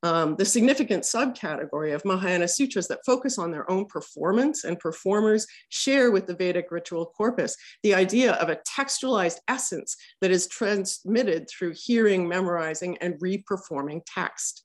um, 0.03 0.37
the 0.37 0.45
significant 0.45 1.03
subcategory 1.03 1.95
of 1.95 2.05
Mahayana 2.05 2.47
sutras 2.47 2.87
that 2.89 3.05
focus 3.05 3.39
on 3.39 3.51
their 3.51 3.69
own 3.71 3.87
performance 3.87 4.65
and 4.65 4.79
performers 4.79 5.47
share 5.71 6.11
with 6.11 6.27
the 6.27 6.37
Vedic 6.37 6.71
ritual 6.71 7.07
corpus 7.07 7.57
the 7.83 7.95
idea 7.95 8.35
of 8.35 8.49
a 8.49 8.61
textualized 8.69 9.39
essence 9.49 9.97
that 10.21 10.31
is 10.31 10.47
transmitted 10.47 11.49
through 11.49 11.75
hearing, 11.77 12.29
memorizing, 12.29 12.97
and 12.99 13.19
reperforming 13.21 14.01
text. 14.07 14.65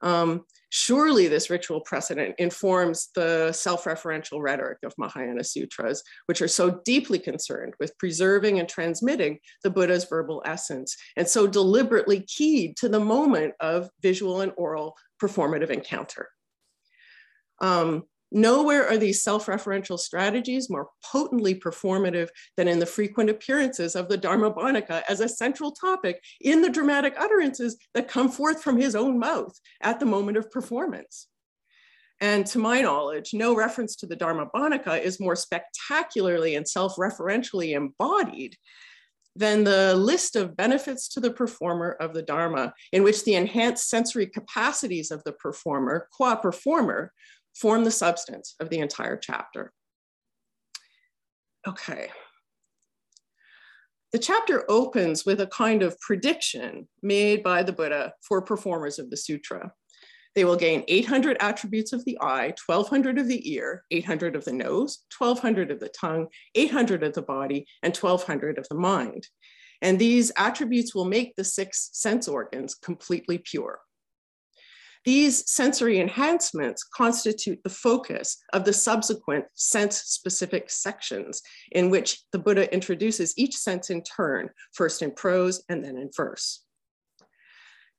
Um, 0.00 0.44
surely 0.70 1.28
this 1.28 1.50
ritual 1.50 1.80
precedent 1.80 2.34
informs 2.38 3.08
the 3.14 3.52
self-referential 3.52 4.40
rhetoric 4.40 4.78
of 4.84 4.94
Mahayana 4.98 5.44
sutras, 5.44 6.02
which 6.26 6.42
are 6.42 6.48
so 6.48 6.80
deeply 6.84 7.18
concerned 7.18 7.74
with 7.80 7.96
preserving 7.98 8.58
and 8.58 8.68
transmitting 8.68 9.38
the 9.62 9.70
Buddha's 9.70 10.04
verbal 10.04 10.42
essence, 10.44 10.96
and 11.16 11.26
so 11.26 11.46
deliberately 11.46 12.20
keyed 12.20 12.76
to 12.76 12.88
the 12.88 13.00
moment 13.00 13.54
of 13.60 13.88
visual 14.02 14.40
and 14.40 14.52
oral 14.56 14.94
performative 15.22 15.70
encounter. 15.70 16.28
Um, 17.60 18.04
Nowhere 18.30 18.86
are 18.86 18.98
these 18.98 19.22
self-referential 19.22 19.98
strategies 19.98 20.68
more 20.68 20.90
potently 21.02 21.54
performative 21.54 22.28
than 22.56 22.68
in 22.68 22.78
the 22.78 22.86
frequent 22.86 23.30
appearances 23.30 23.96
of 23.96 24.08
the 24.08 24.18
Dharmabhanika 24.18 25.02
as 25.08 25.20
a 25.20 25.28
central 25.28 25.72
topic 25.72 26.22
in 26.40 26.60
the 26.60 26.68
dramatic 26.68 27.14
utterances 27.18 27.78
that 27.94 28.08
come 28.08 28.28
forth 28.28 28.62
from 28.62 28.78
his 28.78 28.94
own 28.94 29.18
mouth 29.18 29.58
at 29.82 29.98
the 29.98 30.06
moment 30.06 30.36
of 30.36 30.50
performance. 30.50 31.28
And 32.20 32.44
to 32.46 32.58
my 32.58 32.82
knowledge, 32.82 33.32
no 33.32 33.54
reference 33.54 33.96
to 33.96 34.06
the 34.06 34.16
Dharmabhanika 34.16 35.00
is 35.00 35.20
more 35.20 35.36
spectacularly 35.36 36.56
and 36.56 36.68
self-referentially 36.68 37.74
embodied 37.76 38.56
than 39.36 39.62
the 39.62 39.94
list 39.94 40.34
of 40.34 40.56
benefits 40.56 41.08
to 41.08 41.20
the 41.20 41.30
performer 41.30 41.92
of 42.00 42.12
the 42.12 42.22
Dharma, 42.22 42.74
in 42.92 43.04
which 43.04 43.24
the 43.24 43.36
enhanced 43.36 43.88
sensory 43.88 44.26
capacities 44.26 45.12
of 45.12 45.22
the 45.22 45.32
performer, 45.32 46.08
qua 46.10 46.34
performer, 46.34 47.12
form 47.60 47.84
the 47.84 47.90
substance 47.90 48.54
of 48.60 48.70
the 48.70 48.78
entire 48.78 49.16
chapter. 49.16 49.72
Okay. 51.66 52.10
The 54.12 54.18
chapter 54.18 54.64
opens 54.70 55.26
with 55.26 55.40
a 55.40 55.48
kind 55.48 55.82
of 55.82 55.98
prediction 56.00 56.88
made 57.02 57.42
by 57.42 57.62
the 57.62 57.72
Buddha 57.72 58.14
for 58.26 58.40
performers 58.40 58.98
of 58.98 59.10
the 59.10 59.16
sutra. 59.16 59.72
They 60.34 60.44
will 60.44 60.56
gain 60.56 60.84
800 60.88 61.36
attributes 61.40 61.92
of 61.92 62.04
the 62.04 62.16
eye, 62.20 62.54
1200 62.64 63.18
of 63.18 63.28
the 63.28 63.52
ear, 63.52 63.82
800 63.90 64.36
of 64.36 64.44
the 64.44 64.52
nose, 64.52 65.04
1200 65.18 65.70
of 65.70 65.80
the 65.80 65.88
tongue, 65.88 66.28
800 66.54 67.02
of 67.02 67.12
the 67.14 67.22
body, 67.22 67.66
and 67.82 67.94
1200 67.94 68.56
of 68.56 68.66
the 68.68 68.76
mind. 68.76 69.26
And 69.82 69.98
these 69.98 70.32
attributes 70.36 70.94
will 70.94 71.04
make 71.04 71.34
the 71.36 71.44
six 71.44 71.90
sense 71.92 72.28
organs 72.28 72.74
completely 72.74 73.38
pure. 73.38 73.80
These 75.04 75.50
sensory 75.50 76.00
enhancements 76.00 76.84
constitute 76.84 77.62
the 77.62 77.70
focus 77.70 78.36
of 78.52 78.64
the 78.64 78.72
subsequent 78.72 79.44
sense-specific 79.54 80.70
sections 80.70 81.40
in 81.72 81.90
which 81.90 82.22
the 82.32 82.38
Buddha 82.38 82.72
introduces 82.72 83.34
each 83.36 83.56
sense 83.56 83.90
in 83.90 84.02
turn, 84.02 84.50
first 84.72 85.02
in 85.02 85.12
prose 85.12 85.62
and 85.68 85.84
then 85.84 85.96
in 85.96 86.10
verse. 86.16 86.64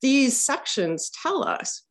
These 0.01 0.43
sections 0.43 1.09
tell 1.21 1.43
us 1.43 1.83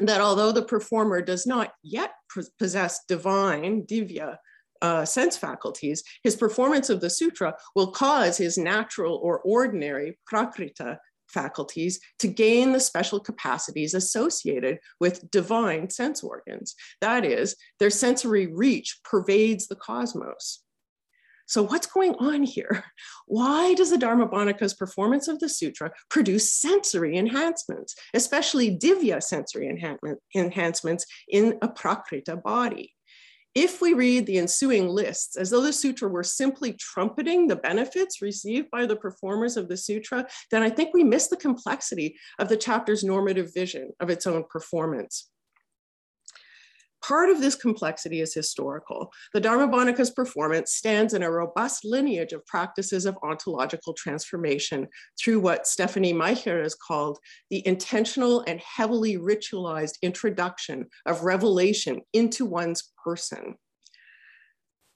that 0.00 0.20
although 0.20 0.52
the 0.52 0.62
performer 0.62 1.22
does 1.22 1.46
not 1.46 1.72
yet 1.82 2.12
possess 2.58 3.00
divine, 3.08 3.84
divya, 3.86 4.36
uh, 4.80 5.04
sense 5.04 5.36
faculties, 5.36 6.04
his 6.22 6.36
performance 6.36 6.88
of 6.88 7.00
the 7.00 7.10
sutra 7.10 7.54
will 7.74 7.90
cause 7.90 8.36
his 8.36 8.56
natural 8.56 9.16
or 9.22 9.40
ordinary 9.40 10.18
prakrita 10.32 10.98
faculties 11.28 12.00
to 12.18 12.28
gain 12.28 12.72
the 12.72 12.80
special 12.80 13.20
capacities 13.20 13.94
associated 13.94 14.78
with 15.00 15.30
divine 15.30 15.90
sense 15.90 16.22
organs. 16.22 16.74
That 17.00 17.24
is, 17.24 17.56
their 17.78 17.90
sensory 17.90 18.46
reach 18.46 19.00
pervades 19.04 19.68
the 19.68 19.76
cosmos. 19.76 20.62
So 21.46 21.62
what's 21.62 21.86
going 21.86 22.14
on 22.16 22.42
here? 22.42 22.84
Why 23.26 23.72
does 23.72 23.90
the 23.90 23.96
Dharmabhanika's 23.96 24.74
performance 24.74 25.28
of 25.28 25.38
the 25.38 25.48
sutra 25.48 25.92
produce 26.10 26.52
sensory 26.52 27.16
enhancements, 27.16 27.94
especially 28.12 28.76
divya 28.76 29.22
sensory 29.22 29.66
enhancements 30.34 31.06
in 31.26 31.58
a 31.62 31.68
prakrita 31.68 32.42
body? 32.42 32.94
If 33.60 33.80
we 33.80 33.92
read 33.92 34.24
the 34.24 34.38
ensuing 34.38 34.86
lists 34.88 35.36
as 35.36 35.50
though 35.50 35.62
the 35.62 35.72
sutra 35.72 36.08
were 36.08 36.22
simply 36.22 36.74
trumpeting 36.74 37.48
the 37.48 37.56
benefits 37.56 38.22
received 38.22 38.70
by 38.70 38.86
the 38.86 38.94
performers 38.94 39.56
of 39.56 39.66
the 39.66 39.76
sutra, 39.76 40.28
then 40.52 40.62
I 40.62 40.70
think 40.70 40.94
we 40.94 41.02
miss 41.02 41.26
the 41.26 41.36
complexity 41.36 42.16
of 42.38 42.48
the 42.48 42.56
chapter's 42.56 43.02
normative 43.02 43.52
vision 43.52 43.90
of 43.98 44.10
its 44.10 44.28
own 44.28 44.44
performance. 44.48 45.28
Part 47.02 47.30
of 47.30 47.40
this 47.40 47.54
complexity 47.54 48.20
is 48.20 48.34
historical. 48.34 49.12
The 49.32 49.40
Dharmabhanika's 49.40 50.10
performance 50.10 50.72
stands 50.72 51.14
in 51.14 51.22
a 51.22 51.30
robust 51.30 51.84
lineage 51.84 52.32
of 52.32 52.44
practices 52.46 53.06
of 53.06 53.16
ontological 53.22 53.94
transformation 53.94 54.88
through 55.18 55.40
what 55.40 55.66
Stephanie 55.66 56.12
Majcher 56.12 56.62
has 56.62 56.74
called 56.74 57.18
the 57.50 57.66
intentional 57.66 58.44
and 58.46 58.60
heavily 58.60 59.16
ritualized 59.16 59.94
introduction 60.02 60.86
of 61.06 61.22
revelation 61.22 62.00
into 62.12 62.44
one's 62.44 62.92
person. 63.02 63.54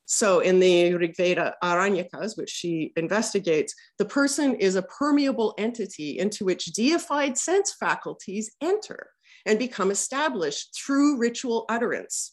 So 0.07 0.41
in 0.41 0.61
the 0.61 0.91
Rigveda 0.93 1.55
Aranyakas, 1.63 2.37
which 2.37 2.51
she 2.51 2.93
investigates, 2.97 3.75
the 3.99 4.05
person 4.05 4.55
is 4.57 4.75
a 4.75 4.83
permeable 4.83 5.55
entity 5.57 6.19
into 6.19 6.45
which 6.45 6.67
deified 6.67 7.39
sense 7.39 7.75
faculties 7.79 8.51
enter 8.61 9.09
and 9.47 9.59
become 9.59 9.91
established 9.91 10.75
through 10.75 11.19
ritual 11.19 11.65
utterance. 11.69 12.33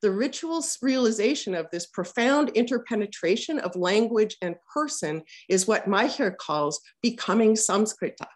The 0.00 0.10
ritual 0.12 0.64
realization 0.80 1.54
of 1.54 1.66
this 1.70 1.86
profound 1.86 2.50
interpenetration 2.50 3.58
of 3.58 3.74
language 3.74 4.36
and 4.40 4.54
person 4.72 5.22
is 5.48 5.66
what 5.66 5.88
Majcher 5.88 6.36
calls 6.36 6.80
becoming 7.02 7.54
Samskrita. 7.54 8.26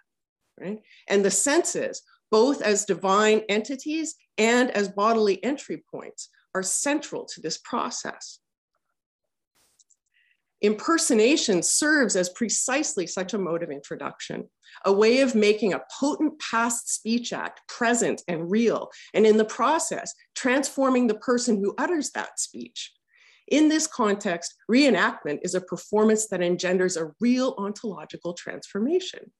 Right? 0.60 0.78
And 1.08 1.24
the 1.24 1.30
senses, 1.30 2.02
both 2.30 2.62
as 2.62 2.84
divine 2.84 3.42
entities 3.48 4.16
and 4.38 4.70
as 4.72 4.88
bodily 4.88 5.42
entry 5.44 5.84
points, 5.90 6.28
are 6.54 6.62
central 6.62 7.24
to 7.26 7.40
this 7.40 7.58
process. 7.58 8.40
Impersonation 10.62 11.60
serves 11.60 12.14
as 12.14 12.28
precisely 12.30 13.06
such 13.06 13.34
a 13.34 13.38
mode 13.38 13.64
of 13.64 13.70
introduction, 13.70 14.48
a 14.84 14.92
way 14.92 15.20
of 15.20 15.34
making 15.34 15.72
a 15.72 15.82
potent 15.98 16.38
past 16.38 16.88
speech 16.88 17.32
act 17.32 17.60
present 17.68 18.22
and 18.28 18.48
real, 18.48 18.88
and 19.12 19.26
in 19.26 19.36
the 19.36 19.44
process, 19.44 20.14
transforming 20.36 21.08
the 21.08 21.16
person 21.16 21.56
who 21.56 21.74
utters 21.78 22.10
that 22.12 22.38
speech. 22.38 22.92
In 23.48 23.68
this 23.68 23.88
context, 23.88 24.54
reenactment 24.70 25.40
is 25.42 25.56
a 25.56 25.60
performance 25.60 26.28
that 26.28 26.40
engenders 26.40 26.96
a 26.96 27.10
real 27.20 27.56
ontological 27.58 28.32
transformation. 28.32 29.32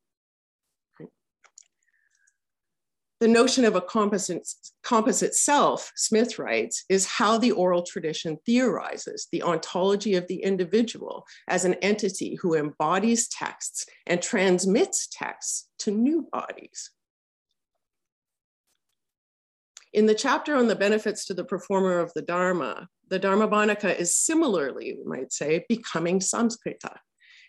The 3.22 3.28
notion 3.28 3.64
of 3.64 3.76
a 3.76 3.80
composite, 3.80 4.48
composite 4.82 5.36
self, 5.36 5.92
Smith 5.94 6.40
writes, 6.40 6.84
is 6.88 7.06
how 7.06 7.38
the 7.38 7.52
oral 7.52 7.84
tradition 7.84 8.36
theorizes 8.44 9.28
the 9.30 9.44
ontology 9.44 10.16
of 10.16 10.26
the 10.26 10.42
individual 10.42 11.24
as 11.46 11.64
an 11.64 11.74
entity 11.74 12.34
who 12.42 12.56
embodies 12.56 13.28
texts 13.28 13.86
and 14.08 14.20
transmits 14.20 15.06
texts 15.06 15.68
to 15.78 15.92
new 15.92 16.26
bodies. 16.32 16.90
In 19.92 20.06
the 20.06 20.16
chapter 20.16 20.56
on 20.56 20.66
the 20.66 20.74
benefits 20.74 21.24
to 21.26 21.34
the 21.34 21.44
performer 21.44 22.00
of 22.00 22.12
the 22.14 22.22
Dharma, 22.22 22.88
the 23.06 23.20
Dharmabhanika 23.20 23.96
is 23.96 24.16
similarly, 24.16 24.98
we 24.98 25.04
might 25.04 25.32
say, 25.32 25.64
becoming 25.68 26.18
Samskrita, 26.18 26.96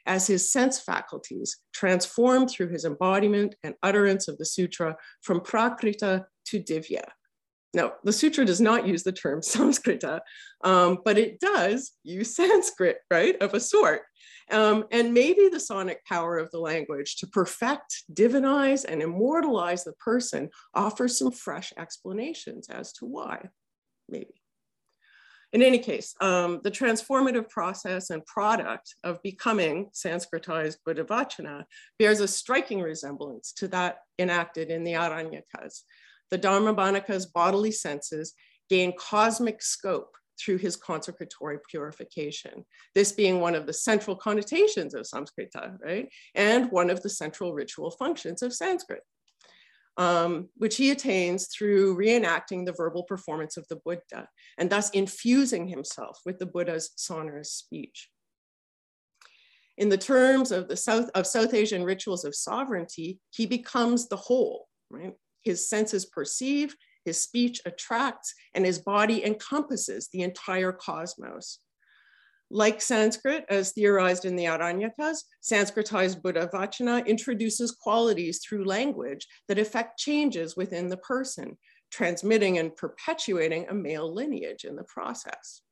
as 0.05 0.27
his 0.27 0.51
sense 0.51 0.79
faculties 0.79 1.57
transform 1.73 2.47
through 2.47 2.69
his 2.69 2.85
embodiment 2.85 3.55
and 3.63 3.75
utterance 3.83 4.27
of 4.27 4.37
the 4.37 4.45
sutra 4.45 4.95
from 5.21 5.39
prakrita 5.39 6.25
to 6.45 6.59
divya. 6.59 7.03
Now, 7.73 7.93
the 8.03 8.13
sutra 8.13 8.45
does 8.45 8.61
not 8.61 8.87
use 8.87 9.03
the 9.03 9.11
term 9.11 9.41
Samskrita, 9.41 10.19
um, 10.63 10.99
but 11.03 11.17
it 11.17 11.39
does 11.39 11.93
use 12.03 12.35
Sanskrit, 12.35 12.97
right, 13.09 13.35
of 13.41 13.53
a 13.53 13.59
sort. 13.59 14.01
Um, 14.51 14.85
and 14.91 15.13
maybe 15.13 15.47
the 15.49 15.59
sonic 15.59 16.05
power 16.05 16.37
of 16.37 16.51
the 16.51 16.59
language 16.59 17.15
to 17.17 17.27
perfect, 17.27 18.03
divinize, 18.13 18.85
and 18.85 19.01
immortalize 19.01 19.83
the 19.83 19.93
person 19.93 20.49
offers 20.75 21.17
some 21.17 21.31
fresh 21.31 21.73
explanations 21.77 22.69
as 22.69 22.91
to 22.93 23.05
why, 23.05 23.49
maybe. 24.09 24.42
In 25.53 25.61
any 25.61 25.77
case, 25.77 26.15
um, 26.19 26.61
the 26.63 26.71
transformative 26.71 27.47
process 27.47 28.09
and 28.09 28.25
product 28.25 28.95
of 29.03 29.21
becoming 29.21 29.91
Sanskritized 29.93 30.77
Buddha 30.83 31.03
Vachana 31.03 31.65
bears 31.99 32.21
a 32.21 32.27
striking 32.27 32.81
resemblance 32.81 33.53
to 33.53 33.67
that 33.67 33.97
enacted 34.17 34.71
in 34.71 34.83
the 34.83 34.93
Aranyakas. 34.93 35.81
The 36.31 36.39
Dharmabhanika's 36.39 37.27
bodily 37.27 37.71
senses 37.71 38.33
gain 38.67 38.93
cosmic 38.97 39.61
scope 39.61 40.15
through 40.39 40.57
his 40.57 40.75
consecratory 40.75 41.59
purification. 41.69 42.65
This 42.95 43.11
being 43.11 43.39
one 43.39 43.53
of 43.53 43.67
the 43.67 43.73
central 43.73 44.15
connotations 44.15 44.95
of 44.95 45.05
Samskrita, 45.05 45.77
right? 45.85 46.09
And 46.33 46.71
one 46.71 46.89
of 46.89 47.03
the 47.03 47.09
central 47.09 47.53
ritual 47.53 47.91
functions 47.91 48.41
of 48.41 48.53
Sanskrit 48.53 49.03
um, 49.97 50.49
which 50.55 50.77
he 50.77 50.91
attains 50.91 51.47
through 51.47 51.97
reenacting 51.97 52.65
the 52.65 52.73
verbal 52.73 53.03
performance 53.03 53.57
of 53.57 53.67
the 53.67 53.75
Buddha 53.77 54.27
and 54.57 54.69
thus 54.69 54.89
infusing 54.91 55.67
himself 55.67 56.19
with 56.25 56.39
the 56.39 56.45
Buddha's 56.45 56.91
sonorous 56.95 57.51
speech. 57.51 58.09
In 59.77 59.89
the 59.89 59.97
terms 59.97 60.51
of 60.51 60.67
the 60.67 60.77
South 60.77 61.09
of 61.15 61.25
South 61.25 61.53
Asian 61.53 61.83
rituals 61.83 62.25
of 62.25 62.35
sovereignty, 62.35 63.19
he 63.31 63.45
becomes 63.45 64.07
the 64.07 64.15
whole, 64.15 64.67
right? 64.89 65.13
His 65.41 65.67
senses 65.67 66.05
perceive, 66.05 66.75
his 67.05 67.21
speech 67.21 67.61
attracts, 67.65 68.33
and 68.53 68.65
his 68.65 68.79
body 68.79 69.25
encompasses 69.25 70.09
the 70.11 70.21
entire 70.21 70.71
cosmos. 70.71 71.59
Like 72.53 72.83
Sanskrit, 72.83 73.45
as 73.49 73.71
theorized 73.71 74.25
in 74.25 74.35
the 74.35 74.43
Aranyakas, 74.43 75.23
Sanskritized 75.41 76.21
Buddha 76.21 76.47
Vachana 76.53 77.03
introduces 77.03 77.71
qualities 77.71 78.41
through 78.45 78.65
language 78.65 79.25
that 79.47 79.57
affect 79.57 79.97
changes 79.97 80.55
within 80.55 80.87
the 80.87 80.97
person, 80.97 81.57
transmitting 81.91 82.59
and 82.59 82.75
perpetuating 82.75 83.65
a 83.67 83.73
male 83.73 84.13
lineage 84.13 84.65
in 84.65 84.75
the 84.75 84.83
process. 84.83 85.63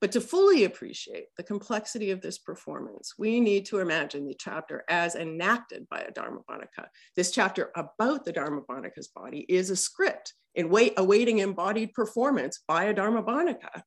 But 0.00 0.10
to 0.12 0.20
fully 0.20 0.64
appreciate 0.64 1.26
the 1.36 1.44
complexity 1.44 2.10
of 2.10 2.20
this 2.20 2.38
performance, 2.38 3.14
we 3.16 3.38
need 3.38 3.66
to 3.66 3.78
imagine 3.78 4.26
the 4.26 4.36
chapter 4.36 4.82
as 4.88 5.14
enacted 5.14 5.88
by 5.88 6.00
a 6.00 6.10
Dharmabhanika. 6.10 6.88
This 7.14 7.30
chapter 7.30 7.70
about 7.76 8.24
the 8.24 8.32
Dharmabhanika's 8.32 9.08
body 9.14 9.46
is 9.48 9.70
a 9.70 9.76
script 9.76 10.34
in 10.56 10.70
wait, 10.70 10.94
awaiting 10.96 11.38
embodied 11.38 11.92
performance 11.92 12.60
by 12.66 12.84
a 12.84 12.94
Dharmabhanika. 12.94 13.82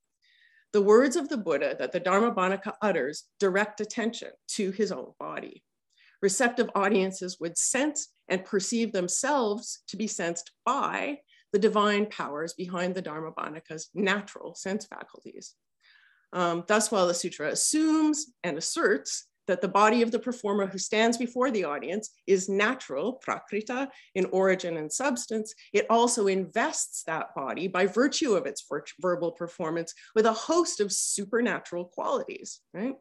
The 0.72 0.82
words 0.82 1.16
of 1.16 1.28
the 1.28 1.38
Buddha 1.38 1.76
that 1.80 1.92
the 1.92 2.00
Dharmabhanika 2.00 2.74
utters 2.82 3.26
direct 3.40 3.82
attention 3.82 4.30
to 4.50 4.72
his 4.72 4.92
own 4.92 5.14
body. 5.20 5.64
Receptive 6.22 6.70
audiences 6.76 7.38
would 7.40 7.58
sense 7.58 8.10
and 8.28 8.46
perceive 8.46 8.92
themselves 8.92 9.82
to 9.88 9.98
be 9.98 10.06
sensed 10.06 10.52
by 10.66 11.18
the 11.52 11.60
divine 11.60 12.06
powers 12.06 12.54
behind 12.54 12.94
the 12.94 13.02
Dharmabhanika's 13.02 13.90
natural 13.96 14.54
sense 14.54 14.86
faculties. 14.86 15.56
Um, 16.32 16.64
thus, 16.68 16.92
while 16.92 17.08
the 17.08 17.16
sutra 17.16 17.48
assumes 17.50 18.28
and 18.44 18.56
asserts 18.58 19.26
that 19.50 19.62
the 19.62 19.68
body 19.68 20.04
of 20.04 20.12
the 20.12 20.20
performer 20.20 20.68
who 20.68 20.78
stands 20.78 21.18
before 21.18 21.50
the 21.50 21.64
audience 21.64 22.12
is 22.28 22.48
natural, 22.48 23.20
prakrita, 23.26 23.88
in 24.14 24.26
origin 24.26 24.78
and 24.78 24.94
substance, 24.94 25.56
it 25.74 25.88
also 25.90 26.28
invests 26.28 27.04
that 27.08 27.34
body 27.34 27.68
by 27.68 27.88
virtue 27.88 28.36
of 28.36 28.46
its 28.46 28.64
verbal 29.02 29.32
performance 29.32 29.92
with 30.14 30.28
a 30.28 30.34
host 30.34 30.80
of 30.80 30.92
supernatural 30.92 31.86
qualities, 31.86 32.60
right? 32.76 32.94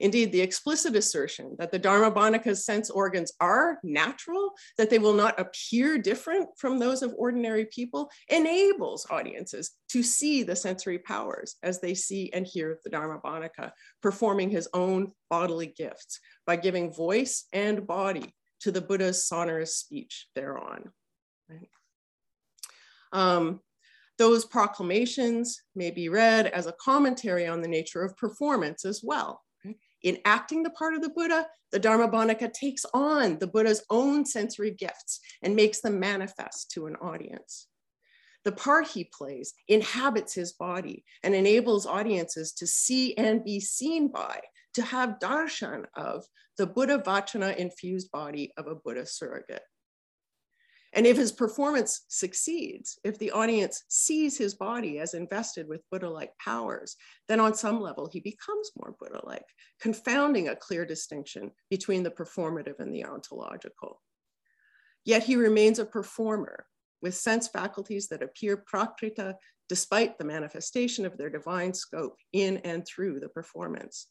Indeed, 0.00 0.32
the 0.32 0.40
explicit 0.40 0.94
assertion 0.94 1.56
that 1.58 1.72
the 1.72 1.80
Dharmabhanika's 1.80 2.64
sense 2.64 2.90
organs 2.90 3.32
are 3.40 3.78
natural, 3.82 4.52
that 4.76 4.90
they 4.90 4.98
will 4.98 5.14
not 5.14 5.38
appear 5.40 5.98
different 5.98 6.48
from 6.58 6.78
those 6.78 7.02
of 7.02 7.14
ordinary 7.16 7.66
people, 7.66 8.10
enables 8.28 9.06
audiences 9.10 9.72
to 9.90 10.02
see 10.02 10.42
the 10.42 10.56
sensory 10.56 10.98
powers 10.98 11.56
as 11.62 11.80
they 11.80 11.94
see 11.94 12.30
and 12.32 12.46
hear 12.46 12.78
the 12.84 12.90
Dharmabhanika 12.90 13.70
performing 14.02 14.50
his 14.50 14.68
own 14.74 15.12
bodily 15.30 15.72
gifts 15.76 16.20
by 16.46 16.56
giving 16.56 16.92
voice 16.92 17.46
and 17.52 17.86
body 17.86 18.34
to 18.60 18.70
the 18.70 18.80
Buddha's 18.80 19.26
sonorous 19.26 19.76
speech 19.76 20.28
thereon. 20.34 20.90
Right? 21.48 21.68
Um, 23.12 23.60
those 24.18 24.44
proclamations 24.44 25.60
may 25.74 25.90
be 25.90 26.08
read 26.08 26.46
as 26.46 26.66
a 26.66 26.74
commentary 26.80 27.46
on 27.46 27.60
the 27.60 27.68
nature 27.68 28.02
of 28.02 28.16
performance 28.16 28.84
as 28.84 29.02
well. 29.04 29.42
In 30.06 30.18
acting 30.24 30.62
the 30.62 30.70
part 30.70 30.94
of 30.94 31.02
the 31.02 31.08
Buddha, 31.08 31.48
the 31.72 31.80
Dharmabhanika 31.80 32.52
takes 32.52 32.86
on 32.94 33.40
the 33.40 33.48
Buddha's 33.48 33.84
own 33.90 34.24
sensory 34.24 34.70
gifts 34.70 35.18
and 35.42 35.56
makes 35.56 35.80
them 35.80 35.98
manifest 35.98 36.70
to 36.70 36.86
an 36.86 36.94
audience. 37.02 37.66
The 38.44 38.52
part 38.52 38.86
he 38.86 39.10
plays 39.12 39.52
inhabits 39.66 40.32
his 40.32 40.52
body 40.52 41.04
and 41.24 41.34
enables 41.34 41.86
audiences 41.86 42.52
to 42.52 42.68
see 42.68 43.16
and 43.16 43.42
be 43.42 43.58
seen 43.58 44.06
by, 44.06 44.42
to 44.74 44.82
have 44.82 45.18
darshan 45.18 45.86
of 45.96 46.24
the 46.56 46.68
Buddha 46.68 46.98
Vachana 47.04 47.56
infused 47.56 48.12
body 48.12 48.52
of 48.56 48.68
a 48.68 48.76
Buddha 48.76 49.06
surrogate. 49.06 49.64
And 50.96 51.06
if 51.06 51.18
his 51.18 51.30
performance 51.30 52.06
succeeds, 52.08 52.98
if 53.04 53.18
the 53.18 53.30
audience 53.30 53.84
sees 53.88 54.38
his 54.38 54.54
body 54.54 54.98
as 54.98 55.12
invested 55.12 55.68
with 55.68 55.88
Buddha 55.90 56.08
like 56.08 56.32
powers, 56.42 56.96
then 57.28 57.38
on 57.38 57.54
some 57.54 57.82
level 57.82 58.08
he 58.10 58.20
becomes 58.20 58.70
more 58.78 58.96
Buddha 58.98 59.20
like, 59.24 59.44
confounding 59.78 60.48
a 60.48 60.56
clear 60.56 60.86
distinction 60.86 61.50
between 61.68 62.02
the 62.02 62.10
performative 62.10 62.80
and 62.80 62.94
the 62.94 63.04
ontological. 63.04 64.00
Yet 65.04 65.22
he 65.22 65.36
remains 65.36 65.78
a 65.78 65.84
performer 65.84 66.64
with 67.02 67.14
sense 67.14 67.46
faculties 67.46 68.08
that 68.08 68.22
appear 68.22 68.56
prakrita 68.56 69.34
despite 69.68 70.16
the 70.16 70.24
manifestation 70.24 71.04
of 71.04 71.18
their 71.18 71.28
divine 71.28 71.74
scope 71.74 72.16
in 72.32 72.56
and 72.58 72.86
through 72.86 73.20
the 73.20 73.28
performance. 73.28 74.06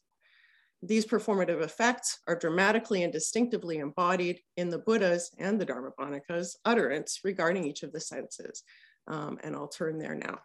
These 0.82 1.06
performative 1.06 1.62
effects 1.62 2.18
are 2.26 2.38
dramatically 2.38 3.02
and 3.02 3.12
distinctively 3.12 3.78
embodied 3.78 4.40
in 4.56 4.68
the 4.68 4.78
Buddha's 4.78 5.30
and 5.38 5.60
the 5.60 5.66
Dharmabhanakas 5.66 6.56
utterance 6.64 7.20
regarding 7.24 7.64
each 7.64 7.82
of 7.82 7.92
the 7.92 8.00
senses. 8.00 8.62
Um, 9.08 9.38
and 9.42 9.56
I'll 9.56 9.68
turn 9.68 9.98
there 9.98 10.14
now. 10.14 10.38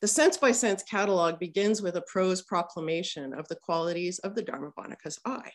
The 0.00 0.08
sense 0.08 0.36
by 0.36 0.52
sense 0.52 0.82
catalog 0.82 1.38
begins 1.38 1.80
with 1.80 1.96
a 1.96 2.02
prose 2.02 2.42
proclamation 2.42 3.32
of 3.32 3.48
the 3.48 3.56
qualities 3.56 4.18
of 4.18 4.34
the 4.34 4.42
Dharmabhanaka's 4.42 5.18
eye. 5.24 5.52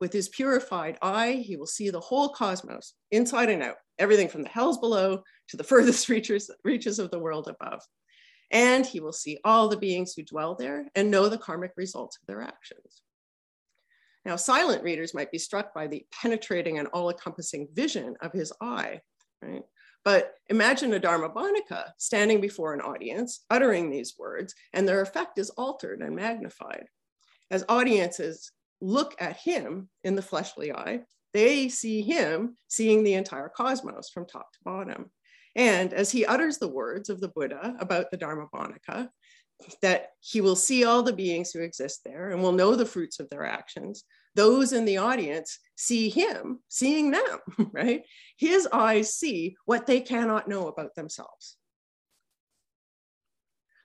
With 0.00 0.12
his 0.12 0.30
purified 0.30 0.96
eye, 1.02 1.44
he 1.44 1.56
will 1.56 1.66
see 1.66 1.90
the 1.90 2.00
whole 2.00 2.30
cosmos, 2.30 2.94
inside 3.10 3.50
and 3.50 3.62
out, 3.62 3.76
everything 3.98 4.28
from 4.28 4.42
the 4.42 4.48
hells 4.48 4.78
below 4.78 5.22
to 5.48 5.56
the 5.56 5.64
furthest 5.72 6.08
reaches, 6.08 6.50
reaches 6.64 6.98
of 6.98 7.10
the 7.10 7.18
world 7.18 7.48
above. 7.48 7.82
And 8.52 8.86
he 8.86 9.00
will 9.00 9.12
see 9.12 9.38
all 9.44 9.68
the 9.68 9.76
beings 9.76 10.12
who 10.14 10.22
dwell 10.22 10.54
there 10.54 10.86
and 10.94 11.10
know 11.10 11.28
the 11.28 11.38
karmic 11.38 11.72
results 11.76 12.18
of 12.20 12.26
their 12.26 12.42
actions. 12.42 13.02
Now, 14.24 14.36
silent 14.36 14.84
readers 14.84 15.14
might 15.14 15.32
be 15.32 15.38
struck 15.38 15.74
by 15.74 15.88
the 15.88 16.06
penetrating 16.12 16.78
and 16.78 16.86
all 16.88 17.10
encompassing 17.10 17.68
vision 17.72 18.14
of 18.20 18.32
his 18.32 18.52
eye, 18.60 19.00
right? 19.40 19.64
But 20.04 20.34
imagine 20.48 20.94
a 20.94 21.00
Dharmabhanaka 21.00 21.92
standing 21.96 22.40
before 22.40 22.74
an 22.74 22.80
audience, 22.80 23.44
uttering 23.50 23.90
these 23.90 24.14
words, 24.18 24.54
and 24.72 24.86
their 24.86 25.00
effect 25.00 25.38
is 25.38 25.50
altered 25.50 26.00
and 26.00 26.14
magnified. 26.14 26.86
As 27.50 27.64
audiences 27.68 28.52
look 28.80 29.14
at 29.20 29.36
him 29.36 29.88
in 30.04 30.14
the 30.14 30.22
fleshly 30.22 30.72
eye, 30.72 31.00
they 31.32 31.68
see 31.68 32.02
him 32.02 32.56
seeing 32.68 33.02
the 33.02 33.14
entire 33.14 33.48
cosmos 33.48 34.10
from 34.10 34.26
top 34.26 34.52
to 34.52 34.58
bottom. 34.64 35.10
And 35.54 35.92
as 35.92 36.10
he 36.10 36.24
utters 36.24 36.58
the 36.58 36.68
words 36.68 37.10
of 37.10 37.20
the 37.20 37.28
Buddha 37.28 37.76
about 37.78 38.10
the 38.10 38.18
Dharmabhanaka, 38.18 39.08
that 39.80 40.08
he 40.20 40.40
will 40.40 40.56
see 40.56 40.84
all 40.84 41.02
the 41.02 41.12
beings 41.12 41.52
who 41.52 41.60
exist 41.60 42.00
there 42.04 42.30
and 42.30 42.42
will 42.42 42.52
know 42.52 42.74
the 42.74 42.86
fruits 42.86 43.20
of 43.20 43.28
their 43.30 43.44
actions, 43.44 44.04
those 44.34 44.72
in 44.72 44.84
the 44.84 44.96
audience 44.96 45.58
see 45.76 46.08
him 46.08 46.60
seeing 46.68 47.10
them, 47.10 47.38
right? 47.72 48.02
His 48.36 48.66
eyes 48.72 49.14
see 49.14 49.56
what 49.64 49.86
they 49.86 50.00
cannot 50.00 50.48
know 50.48 50.68
about 50.68 50.94
themselves. 50.94 51.56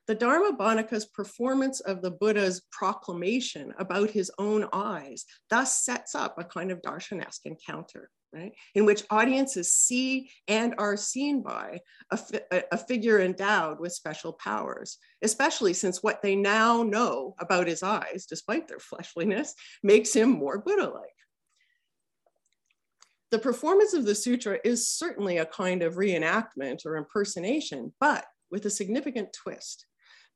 The 0.08 0.16
Dharmabhanaka's 0.16 1.06
performance 1.06 1.82
of 1.82 2.02
the 2.02 2.12
Buddha's 2.12 2.62
proclamation 2.72 3.74
about 3.78 4.10
his 4.10 4.32
own 4.40 4.66
eyes 4.72 5.26
thus 5.50 5.84
sets 5.84 6.16
up 6.16 6.40
a 6.40 6.46
kind 6.46 6.72
of 6.72 6.82
darshanesque 6.82 7.46
encounter, 7.46 8.10
right? 8.38 8.54
In 8.76 8.86
which 8.86 9.04
audiences 9.10 9.72
see 9.72 10.30
and 10.48 10.76
are 10.78 10.98
seen 10.98 11.42
by 11.42 11.80
a, 12.12 12.18
fi 12.18 12.40
a 12.72 12.78
figure 12.78 13.20
endowed 13.20 13.80
with 13.80 13.94
special 13.94 14.34
powers, 14.34 14.98
especially 15.22 15.74
since 15.74 16.04
what 16.04 16.22
they 16.22 16.36
now 16.36 16.84
know 16.84 17.36
about 17.40 17.68
his 17.68 17.84
eyes, 17.84 18.26
despite 18.30 18.68
their 18.68 18.80
fleshliness, 18.80 19.54
makes 19.84 20.14
him 20.14 20.30
more 20.30 20.60
Buddha-like. 20.60 21.10
The 23.32 23.40
performance 23.40 23.94
of 23.94 24.06
the 24.06 24.16
sutra 24.16 24.60
is 24.64 24.88
certainly 24.88 25.38
a 25.38 25.46
kind 25.46 25.84
of 25.84 25.96
reenactment 25.96 26.86
or 26.86 26.96
impersonation, 26.96 27.94
but 28.00 28.26
with 28.50 28.66
a 28.66 28.70
significant 28.70 29.34
twist. 29.34 29.86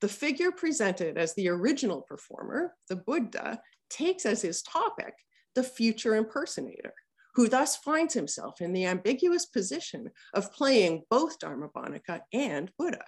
The 0.01 0.09
figure 0.09 0.51
presented 0.51 1.17
as 1.17 1.33
the 1.35 1.47
original 1.47 2.01
performer, 2.01 2.73
the 2.89 2.97
Buddha, 2.97 3.61
takes 3.89 4.25
as 4.25 4.41
his 4.41 4.61
topic 4.63 5.13
the 5.55 5.63
future 5.63 6.15
impersonator, 6.15 6.93
who 7.35 7.47
thus 7.47 7.77
finds 7.77 8.13
himself 8.13 8.61
in 8.61 8.73
the 8.73 8.85
ambiguous 8.85 9.45
position 9.45 10.09
of 10.33 10.51
playing 10.53 11.03
both 11.09 11.39
Dharmabhanaka 11.39 12.21
and 12.33 12.71
Buddha. 12.77 13.03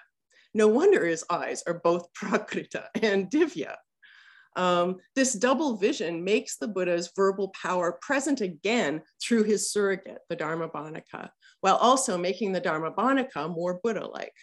No 0.54 0.68
wonder 0.68 1.06
his 1.06 1.26
eyes 1.30 1.64
are 1.68 1.82
both 1.84 2.14
Prakrita 2.18 2.86
and 3.02 3.30
Divya. 3.30 3.76
Um, 4.56 4.98
this 5.16 5.34
double 5.34 5.78
vision 5.78 6.24
makes 6.24 6.58
the 6.58 6.68
Buddha's 6.68 7.12
verbal 7.16 7.50
power 7.60 7.98
present 8.02 8.42
again 8.42 9.02
through 9.22 9.44
his 9.44 9.72
surrogate, 9.72 10.20
the 10.30 10.36
Dharmabhanaka, 10.36 11.30
while 11.62 11.78
also 11.78 12.18
making 12.18 12.52
the 12.52 12.62
Dharmabhanaka 12.62 13.54
more 13.54 13.80
Buddha-like. 13.84 14.34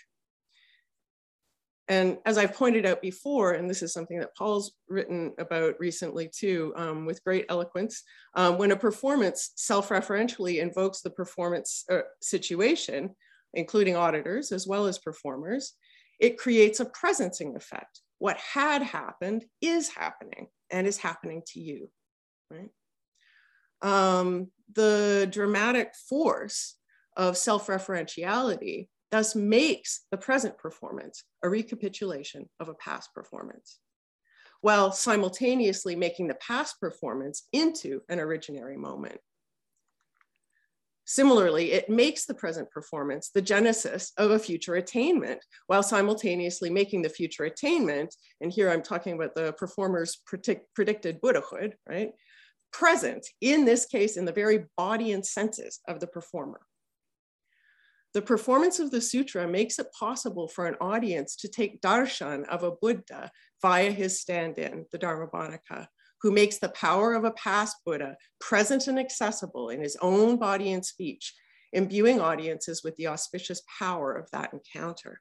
And 1.90 2.18
as 2.24 2.38
I've 2.38 2.54
pointed 2.54 2.86
out 2.86 3.02
before, 3.02 3.52
and 3.52 3.68
this 3.68 3.82
is 3.82 3.92
something 3.92 4.20
that 4.20 4.34
Paul's 4.36 4.72
written 4.88 5.34
about 5.38 5.74
recently 5.80 6.30
too, 6.32 6.72
um, 6.76 7.04
with 7.04 7.22
great 7.24 7.46
eloquence, 7.48 8.04
um, 8.34 8.58
when 8.58 8.70
a 8.70 8.76
performance 8.76 9.50
self-referentially 9.56 10.62
invokes 10.62 11.00
the 11.00 11.10
performance 11.10 11.84
uh, 11.90 12.02
situation, 12.22 13.10
including 13.54 13.96
auditors 13.96 14.52
as 14.52 14.68
well 14.68 14.86
as 14.86 14.98
performers, 14.98 15.74
it 16.20 16.38
creates 16.38 16.78
a 16.78 16.84
presencing 16.86 17.56
effect 17.56 18.00
what 18.20 18.36
had 18.36 18.82
happened 18.82 19.46
is 19.60 19.88
happening 19.88 20.46
and 20.70 20.86
is 20.86 20.98
happening 20.98 21.42
to 21.46 21.58
you, 21.58 21.90
right? 22.50 22.68
Um, 23.82 24.50
the 24.74 25.26
dramatic 25.30 25.94
force 26.08 26.76
of 27.16 27.36
self-referentiality 27.36 28.88
thus 29.10 29.34
makes 29.34 30.06
the 30.10 30.16
present 30.16 30.56
performance 30.58 31.24
a 31.42 31.48
recapitulation 31.48 32.48
of 32.60 32.68
a 32.68 32.74
past 32.74 33.12
performance, 33.14 33.78
while 34.60 34.92
simultaneously 34.92 35.96
making 35.96 36.28
the 36.28 36.34
past 36.36 36.80
performance 36.80 37.48
into 37.52 38.00
an 38.08 38.18
originary 38.18 38.76
moment. 38.76 39.18
Similarly, 41.06 41.72
it 41.72 41.90
makes 41.90 42.24
the 42.24 42.34
present 42.34 42.70
performance 42.70 43.30
the 43.30 43.42
genesis 43.42 44.12
of 44.16 44.30
a 44.30 44.38
future 44.38 44.76
attainment 44.76 45.44
while 45.66 45.82
simultaneously 45.82 46.70
making 46.70 47.02
the 47.02 47.08
future 47.08 47.44
attainment, 47.44 48.14
and 48.40 48.52
here 48.52 48.70
I'm 48.70 48.82
talking 48.82 49.14
about 49.14 49.34
the 49.34 49.52
performer's 49.54 50.20
predict 50.24 50.72
predicted 50.72 51.20
Buddhahood, 51.20 51.74
right? 51.88 52.12
Present, 52.72 53.26
in 53.40 53.64
this 53.64 53.86
case, 53.86 54.16
in 54.16 54.24
the 54.24 54.32
very 54.32 54.66
body 54.76 55.10
and 55.10 55.26
senses 55.26 55.80
of 55.88 55.98
the 55.98 56.06
performer. 56.06 56.60
The 58.12 58.22
performance 58.22 58.80
of 58.80 58.90
the 58.90 59.00
sutra 59.00 59.46
makes 59.46 59.78
it 59.78 59.92
possible 59.92 60.48
for 60.48 60.66
an 60.66 60.74
audience 60.80 61.36
to 61.36 61.48
take 61.48 61.80
darshan 61.80 62.44
of 62.48 62.64
a 62.64 62.72
Buddha 62.72 63.30
via 63.62 63.90
his 63.92 64.20
stand-in, 64.20 64.86
the 64.90 64.98
Dharmabhanaka, 64.98 65.86
who 66.20 66.32
makes 66.32 66.58
the 66.58 66.70
power 66.70 67.14
of 67.14 67.24
a 67.24 67.30
past 67.32 67.76
Buddha 67.86 68.16
present 68.40 68.88
and 68.88 68.98
accessible 68.98 69.68
in 69.68 69.80
his 69.80 69.96
own 70.02 70.38
body 70.38 70.72
and 70.72 70.84
speech, 70.84 71.34
imbuing 71.72 72.20
audiences 72.20 72.82
with 72.82 72.96
the 72.96 73.06
auspicious 73.06 73.62
power 73.78 74.12
of 74.12 74.28
that 74.32 74.52
encounter. 74.52 75.20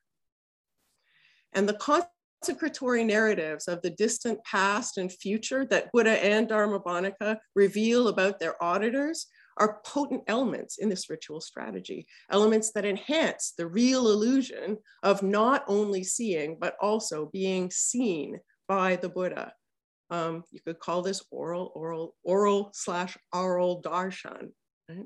And 1.53 1.69
the 1.69 2.07
consecratory 2.41 3.03
narratives 3.03 3.67
of 3.67 3.83
the 3.83 3.91
distant 3.91 4.43
past 4.43 4.97
and 4.97 5.11
future 5.11 5.63
that 5.65 5.91
Buddha 5.91 6.23
and 6.23 6.49
Dharmabhanaka 6.49 7.37
reveal 7.55 8.07
about 8.07 8.39
their 8.39 8.61
auditors 8.63 9.27
are 9.59 9.81
potent 9.85 10.23
elements 10.27 10.77
in 10.77 10.89
this 10.89 11.09
ritual 11.09 11.41
strategy, 11.41 12.07
elements 12.31 12.71
that 12.71 12.85
enhance 12.85 13.53
the 13.57 13.67
real 13.67 14.09
illusion 14.09 14.77
of 15.03 15.21
not 15.21 15.63
only 15.67 16.03
seeing, 16.03 16.57
but 16.59 16.75
also 16.81 17.29
being 17.31 17.69
seen 17.69 18.39
by 18.67 18.95
the 18.95 19.09
Buddha 19.09 19.53
um, 20.09 20.43
you 20.51 20.59
could 20.59 20.79
call 20.79 21.01
this 21.01 21.23
oral, 21.31 21.71
oral, 21.75 22.15
oral 22.23 22.71
slash 22.73 23.17
oral 23.33 23.81
darshan. 23.81 24.49
Right? 24.87 25.05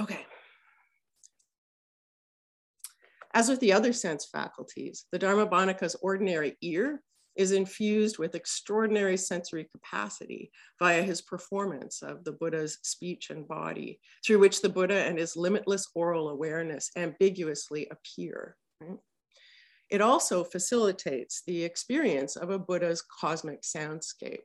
Okay. 0.00 0.26
As 3.34 3.48
with 3.48 3.60
the 3.60 3.72
other 3.72 3.94
sense 3.94 4.26
faculties, 4.26 5.06
the 5.10 5.18
Dharmabhanaka's 5.18 5.96
ordinary 6.02 6.56
ear 6.60 7.02
is 7.36 7.52
infused 7.52 8.18
with 8.18 8.34
extraordinary 8.34 9.16
sensory 9.16 9.68
capacity 9.72 10.50
via 10.78 11.02
his 11.02 11.22
performance 11.22 12.02
of 12.02 12.24
the 12.24 12.32
Buddha's 12.32 12.78
speech 12.82 13.30
and 13.30 13.48
body, 13.48 14.00
through 14.24 14.38
which 14.38 14.60
the 14.60 14.68
Buddha 14.68 15.04
and 15.04 15.18
his 15.18 15.36
limitless 15.36 15.88
oral 15.94 16.28
awareness 16.28 16.90
ambiguously 16.96 17.88
appear. 17.90 18.56
Right? 18.80 18.98
It 19.90 20.00
also 20.00 20.42
facilitates 20.42 21.42
the 21.46 21.64
experience 21.64 22.36
of 22.36 22.50
a 22.50 22.58
Buddha's 22.58 23.02
cosmic 23.02 23.62
soundscape. 23.62 24.40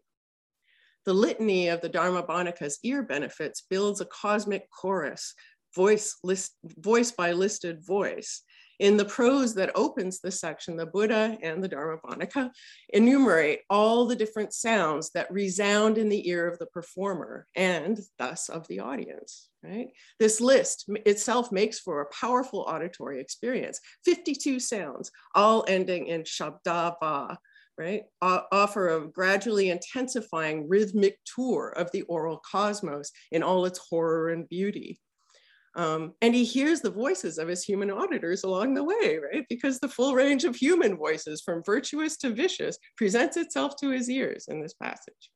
The 1.05 1.13
litany 1.13 1.69
of 1.69 1.79
the 1.79 1.89
Dharmabhanaka's 1.89 2.79
ear 2.83 3.01
benefits 3.01 3.63
builds 3.69 4.01
a 4.01 4.05
cosmic 4.05 4.69
chorus, 4.69 5.33
voice, 5.73 6.17
list, 6.21 6.57
voice 6.65 7.11
by 7.11 7.31
listed 7.31 7.85
voice, 7.85 8.43
in 8.79 8.97
the 8.97 9.05
prose 9.05 9.55
that 9.55 9.71
opens 9.75 10.19
the 10.19 10.31
section, 10.31 10.77
the 10.77 10.85
Buddha 10.85 11.37
and 11.41 11.63
the 11.63 11.69
Dharmabhanaka 11.69 12.51
enumerate 12.89 13.61
all 13.69 14.05
the 14.05 14.15
different 14.15 14.53
sounds 14.53 15.11
that 15.11 15.31
resound 15.31 15.97
in 15.97 16.09
the 16.09 16.29
ear 16.29 16.47
of 16.47 16.59
the 16.59 16.67
performer 16.67 17.47
and 17.55 17.99
thus 18.19 18.49
of 18.49 18.67
the 18.67 18.79
audience, 18.79 19.49
right? 19.63 19.87
This 20.19 20.39
list 20.39 20.89
itself 21.05 21.51
makes 21.51 21.79
for 21.79 22.01
a 22.01 22.09
powerful 22.13 22.61
auditory 22.61 23.19
experience. 23.19 23.79
52 24.05 24.59
sounds, 24.59 25.11
all 25.33 25.65
ending 25.67 26.07
in 26.07 26.21
shabda 26.21 26.95
va, 27.01 27.37
right, 27.77 28.03
offer 28.21 28.89
a 28.89 29.07
gradually 29.07 29.69
intensifying 29.69 30.67
rhythmic 30.67 31.19
tour 31.25 31.69
of 31.77 31.91
the 31.91 32.03
oral 32.03 32.41
cosmos 32.49 33.11
in 33.31 33.43
all 33.43 33.65
its 33.65 33.79
horror 33.79 34.29
and 34.29 34.49
beauty. 34.49 34.99
Um, 35.77 36.13
and 36.23 36.33
he 36.33 36.43
hears 36.43 36.81
the 36.81 36.89
voices 36.89 37.37
of 37.37 37.47
his 37.47 37.63
human 37.63 37.91
auditors 37.91 38.43
along 38.43 38.73
the 38.73 38.83
way, 38.83 39.19
right? 39.19 39.45
Because 39.47 39.79
the 39.79 39.87
full 39.87 40.15
range 40.15 40.43
of 40.43 40.55
human 40.55 40.97
voices, 40.97 41.43
from 41.45 41.63
virtuous 41.63 42.17
to 42.17 42.31
vicious, 42.31 42.79
presents 42.97 43.37
itself 43.37 43.75
to 43.77 43.91
his 43.91 44.09
ears 44.09 44.47
in 44.47 44.59
this 44.59 44.73
passage. 44.73 45.31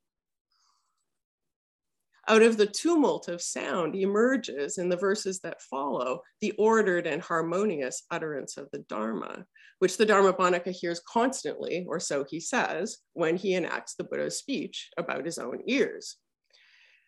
Out 2.27 2.41
of 2.41 2.57
the 2.57 2.65
tumult 2.65 3.27
of 3.27 3.41
sound 3.41 3.95
emerges 3.95 4.79
in 4.79 4.89
the 4.89 4.97
verses 4.97 5.39
that 5.41 5.61
follow 5.61 6.21
the 6.39 6.53
ordered 6.53 7.05
and 7.05 7.21
harmonious 7.21 8.03
utterance 8.09 8.57
of 8.57 8.67
the 8.71 8.79
Dharma, 8.89 9.45
which 9.77 9.97
the 9.97 10.05
Dharmabhānika 10.07 10.71
hears 10.71 11.01
constantly, 11.07 11.85
or 11.87 11.99
so 11.99 12.25
he 12.27 12.39
says, 12.39 12.97
when 13.13 13.37
he 13.37 13.53
enacts 13.53 13.93
the 13.93 14.03
Buddha's 14.03 14.39
speech 14.39 14.89
about 14.97 15.25
his 15.25 15.37
own 15.37 15.59
ears. 15.67 16.17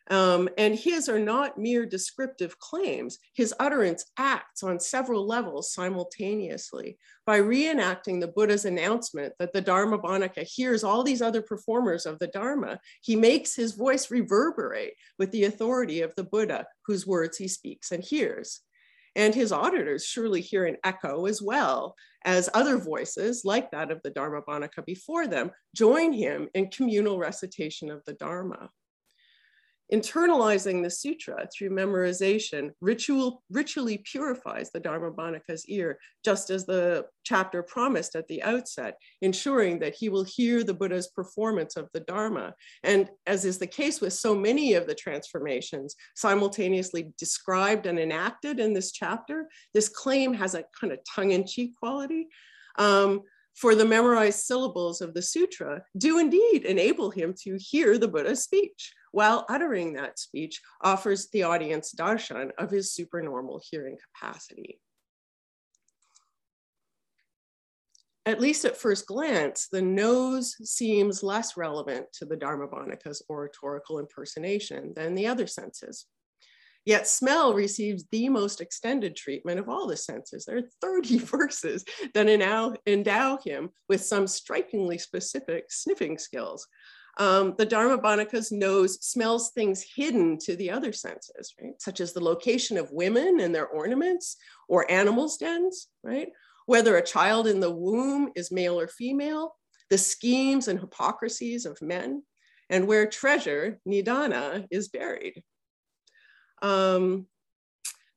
Um, 0.10 0.50
and 0.58 0.76
his 0.76 1.08
are 1.08 1.20
not 1.20 1.58
mere 1.58 1.86
descriptive 1.86 2.60
claims. 2.60 3.20
His 3.36 3.54
utterance 3.60 4.06
acts 4.18 4.62
on 4.62 4.80
several 4.80 5.26
levels 5.26 5.74
simultaneously 5.74 6.98
by 7.26 7.40
reenacting 7.40 8.20
the 8.20 8.28
Buddha's 8.28 8.66
announcement 8.66 9.34
that 9.40 9.54
the 9.54 9.62
Dharma 9.62 9.98
Dharmabhānika 9.98 10.44
hears 10.44 10.84
all 10.84 11.04
these 11.04 11.22
other 11.22 11.42
performers 11.42 12.06
of 12.06 12.20
the 12.20 12.28
Dharma. 12.28 12.80
He 13.02 13.16
makes 13.16 13.56
his 13.56 13.74
voice 13.74 14.12
reverberate 14.12 14.94
with 15.18 15.32
the 15.32 15.46
authority 15.46 16.02
of 16.02 16.14
the 16.16 16.26
Buddha, 16.26 16.66
whose 16.86 17.08
words 17.08 17.38
he 17.38 17.48
speaks 17.48 17.92
and 17.92 18.04
hears. 18.04 18.60
And 19.16 19.34
his 19.34 19.52
auditors 19.52 20.06
surely 20.06 20.42
hear 20.42 20.66
an 20.66 20.78
echo 20.84 21.28
as 21.28 21.42
well 21.42 21.96
as 22.26 22.50
other 22.54 22.78
voices, 22.78 23.44
like 23.46 23.72
that 23.72 23.92
of 23.92 24.02
the 24.04 24.10
Dharma 24.10 24.42
Dharmabhānika 24.42 24.86
before 24.86 25.28
them, 25.28 25.52
join 25.76 26.12
him 26.12 26.50
in 26.54 26.72
communal 26.72 27.20
recitation 27.20 27.90
of 27.90 28.04
the 28.06 28.14
Dharma 28.14 28.70
internalizing 29.92 30.82
the 30.82 30.90
sutra 30.90 31.48
through 31.54 31.70
memorization 31.70 32.72
ritual, 32.82 33.44
ritually 33.50 33.98
purifies 33.98 34.72
the 34.72 34.80
Dharmabhānika's 34.80 35.66
ear, 35.68 36.00
just 36.24 36.50
as 36.50 36.66
the 36.66 37.06
chapter 37.24 37.62
promised 37.64 38.16
at 38.16 38.28
the 38.28 38.42
outset, 38.44 38.98
ensuring 39.22 39.80
that 39.80 39.96
he 39.96 40.10
will 40.10 40.24
hear 40.24 40.64
the 40.64 40.74
Buddha's 40.74 41.08
performance 41.08 41.76
of 41.76 41.90
the 41.94 42.00
Dharma. 42.02 42.54
And 42.84 43.10
as 43.28 43.46
is 43.46 43.58
the 43.58 43.68
case 43.68 44.00
with 44.02 44.14
so 44.14 44.34
many 44.34 44.74
of 44.74 44.88
the 44.88 44.96
transformations 44.96 45.96
simultaneously 46.16 47.12
described 47.18 47.86
and 47.86 48.00
enacted 48.00 48.60
in 48.60 48.74
this 48.74 48.92
chapter, 48.92 49.50
this 49.74 49.90
claim 49.90 50.34
has 50.34 50.56
a 50.56 50.66
kind 50.80 50.94
of 50.94 51.00
tongue-in-cheek 51.14 51.76
quality. 51.76 52.28
Um, 52.78 53.22
for 53.56 53.76
the 53.76 53.86
memorized 53.86 54.40
syllables 54.40 55.00
of 55.00 55.14
the 55.14 55.22
sutra 55.22 55.84
do 55.96 56.18
indeed 56.18 56.66
enable 56.66 57.12
him 57.12 57.36
to 57.44 57.56
hear 57.60 58.00
the 58.00 58.08
Buddha's 58.08 58.42
speech 58.42 58.94
while 59.14 59.46
uttering 59.48 59.94
that 59.94 60.18
speech, 60.18 60.60
offers 60.82 61.30
the 61.30 61.44
audience 61.44 61.94
darshan 61.94 62.50
of 62.58 62.72
his 62.72 62.92
supernormal 62.92 63.62
hearing 63.70 63.96
capacity. 63.96 64.82
At 68.26 68.42
least 68.42 68.66
at 68.66 68.76
first 68.76 69.06
glance, 69.06 69.68
the 69.72 69.84
nose 69.84 70.56
seems 70.64 71.22
less 71.22 71.56
relevant 71.56 72.08
to 72.14 72.26
the 72.26 72.38
Dharmabhānika's 72.38 73.22
oratorical 73.30 74.00
impersonation 74.00 74.94
than 74.96 75.14
the 75.14 75.28
other 75.28 75.46
senses. 75.46 76.06
Yet 76.84 77.08
smell 77.08 77.54
receives 77.54 78.06
the 78.12 78.30
most 78.30 78.62
extended 78.62 79.16
treatment 79.16 79.60
of 79.60 79.70
all 79.70 79.86
the 79.86 79.96
senses. 79.96 80.46
There 80.46 80.58
are 80.58 80.70
30 80.82 81.18
verses 81.20 81.86
that 82.16 82.28
endow, 82.28 82.76
endow 82.88 83.38
him 83.46 83.70
with 83.88 84.04
some 84.04 84.26
strikingly 84.26 84.98
specific 84.98 85.66
sniffing 85.70 86.18
skills, 86.18 86.68
um, 87.18 87.54
the 87.58 87.66
Dharmabhānika's 87.66 88.52
nose 88.52 88.98
smells 89.06 89.52
things 89.52 89.86
hidden 89.96 90.38
to 90.40 90.56
the 90.56 90.72
other 90.72 90.92
senses, 90.92 91.54
right? 91.62 91.80
Such 91.80 92.00
as 92.00 92.14
the 92.14 92.24
location 92.24 92.78
of 92.78 92.92
women 92.92 93.40
and 93.40 93.54
their 93.54 93.68
ornaments 93.68 94.38
or 94.68 94.90
animals' 94.90 95.38
dens, 95.38 95.90
right? 96.04 96.30
Whether 96.66 96.98
a 96.98 97.06
child 97.06 97.48
in 97.48 97.60
the 97.60 97.72
womb 97.72 98.32
is 98.36 98.52
male 98.52 98.80
or 98.80 98.88
female, 98.88 99.56
the 99.90 99.98
schemes 99.98 100.68
and 100.68 100.80
hypocrisies 100.80 101.66
of 101.66 101.82
men, 101.82 102.24
and 102.70 102.88
where 102.88 103.06
treasure, 103.06 103.80
nidana, 103.88 104.66
is 104.72 104.88
buried. 104.88 105.44
Um, 106.64 107.28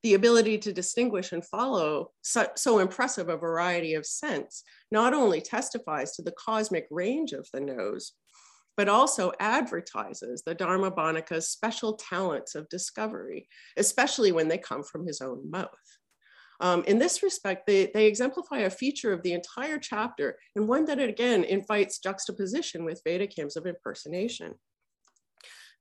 the 0.02 0.14
ability 0.14 0.58
to 0.58 0.72
distinguish 0.72 1.32
and 1.32 1.44
follow 1.44 2.12
so, 2.22 2.46
so, 2.54 2.78
impressive 2.78 3.28
a 3.28 3.36
variety 3.36 3.94
of 3.94 4.06
scents 4.06 4.62
not 4.90 5.12
only 5.12 5.40
testifies 5.40 6.12
to 6.12 6.22
the 6.22 6.34
cosmic 6.38 6.86
range 6.90 7.32
of 7.32 7.48
the 7.52 7.60
nose, 7.60 8.12
but 8.76 8.88
also 8.88 9.32
advertises 9.40 10.42
the 10.44 10.54
Dharma 10.54 10.90
Dharmabhānika's 10.90 11.48
special 11.48 11.94
talents 11.94 12.54
of 12.54 12.68
discovery, 12.68 13.48
especially 13.76 14.32
when 14.32 14.48
they 14.48 14.58
come 14.58 14.82
from 14.82 15.06
his 15.06 15.20
own 15.20 15.50
mouth. 15.50 15.70
Um, 16.60 16.84
in 16.84 16.98
this 16.98 17.22
respect, 17.22 17.66
they, 17.66 17.90
they 17.92 18.06
exemplify 18.06 18.60
a 18.60 18.70
feature 18.70 19.12
of 19.12 19.22
the 19.22 19.32
entire 19.32 19.78
chapter 19.78 20.38
and 20.54 20.68
one 20.68 20.86
that 20.86 20.98
again 20.98 21.44
invites 21.44 21.98
juxtaposition 21.98 22.84
with 22.84 23.02
Vedic 23.04 23.32
hymns 23.36 23.56
of 23.56 23.66
impersonation 23.66 24.54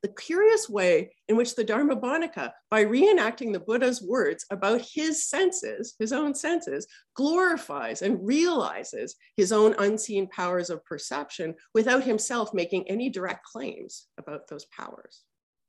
the 0.05 0.21
curious 0.21 0.69
way 0.69 1.09
in 1.29 1.35
which 1.35 1.55
the 1.55 1.65
Dharmabhānika, 1.65 2.51
by 2.69 2.85
reenacting 2.85 3.51
the 3.51 3.59
Buddha's 3.59 4.03
words 4.03 4.45
about 4.51 4.79
his 4.81 5.27
senses, 5.27 5.95
his 5.97 6.13
own 6.13 6.35
senses, 6.35 6.85
glorifies 7.15 8.03
and 8.03 8.23
realizes 8.23 9.15
his 9.35 9.51
own 9.51 9.73
unseen 9.79 10.27
powers 10.27 10.69
of 10.69 10.85
perception 10.85 11.55
without 11.73 12.03
himself 12.03 12.53
making 12.53 12.87
any 12.87 13.09
direct 13.09 13.47
claims 13.51 14.05
about 14.19 14.47
those 14.47 14.65
powers. 14.65 15.23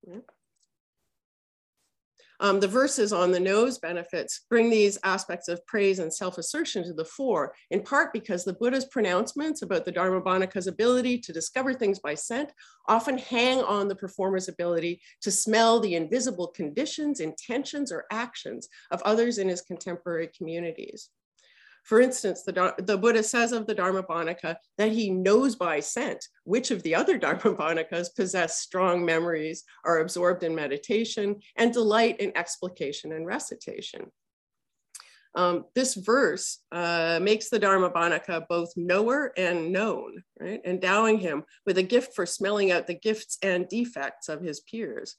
Yeah. 0.07 0.19
Um, 2.41 2.61
the 2.61 2.69
verses 2.69 3.13
on 3.13 3.31
the 3.31 3.41
nose 3.41 3.79
benefits 3.79 4.45
bring 4.51 4.71
these 4.71 4.99
aspects 5.05 5.49
of 5.49 5.65
praise 5.67 5.99
and 5.99 6.13
self-assertion 6.13 6.85
to 6.85 6.93
the 6.93 7.05
fore, 7.05 7.55
in 7.71 7.83
part 7.83 8.13
because 8.13 8.45
the 8.45 8.53
Buddha's 8.55 8.87
pronouncements 8.87 9.63
about 9.63 9.85
the 9.85 9.93
Dharmabhānika's 9.93 10.67
ability 10.67 11.19
to 11.19 11.33
discover 11.33 11.73
things 11.73 11.99
by 11.99 12.15
scent 12.15 12.53
often 12.89 13.19
hang 13.19 13.61
on 13.63 13.89
the 13.89 13.95
performer's 13.95 14.49
ability 14.49 15.01
to 15.23 15.31
smell 15.31 15.81
the 15.81 15.95
invisible 15.95 16.49
conditions, 16.49 17.21
intentions, 17.21 17.91
or 17.91 18.05
actions 18.11 18.69
of 18.91 19.03
others 19.03 19.39
in 19.39 19.49
his 19.49 19.63
contemporary 19.63 20.31
communities. 20.37 21.11
For 21.87 22.01
instance, 22.01 22.43
the, 22.43 22.75
the 22.79 22.99
Buddha 22.99 23.23
says 23.23 23.53
of 23.53 23.69
the 23.69 23.75
Dharmabhānika 23.75 24.57
that 24.77 24.91
he 24.91 25.09
knows 25.09 25.55
by 25.55 25.79
scent 25.79 26.27
which 26.43 26.73
of 26.73 26.83
the 26.83 26.97
other 26.97 27.17
Dharmabhānikas 27.19 28.09
possess 28.17 28.59
strong 28.59 29.05
memories, 29.05 29.63
are 29.85 30.01
absorbed 30.01 30.43
in 30.43 30.55
meditation, 30.55 31.37
and 31.57 31.73
delight 31.73 32.21
in 32.21 32.37
explication 32.37 33.13
and 33.13 33.25
recitation. 33.25 34.11
Um, 35.37 35.67
this 35.77 35.95
verse 35.95 36.59
uh, 36.73 37.21
makes 37.23 37.51
the 37.51 37.61
Dharmabhānika 37.61 38.49
both 38.49 38.73
knower 38.75 39.33
and 39.37 39.71
known, 39.71 40.25
right? 40.41 40.61
endowing 40.65 41.21
him 41.21 41.45
with 41.67 41.79
a 41.79 41.85
gift 41.85 42.17
for 42.17 42.27
smelling 42.27 42.73
out 42.73 42.89
the 42.89 42.95
gifts 42.95 43.39
and 43.43 43.69
defects 43.69 44.29
of 44.29 44.43
his 44.43 44.59
peers. 44.61 45.17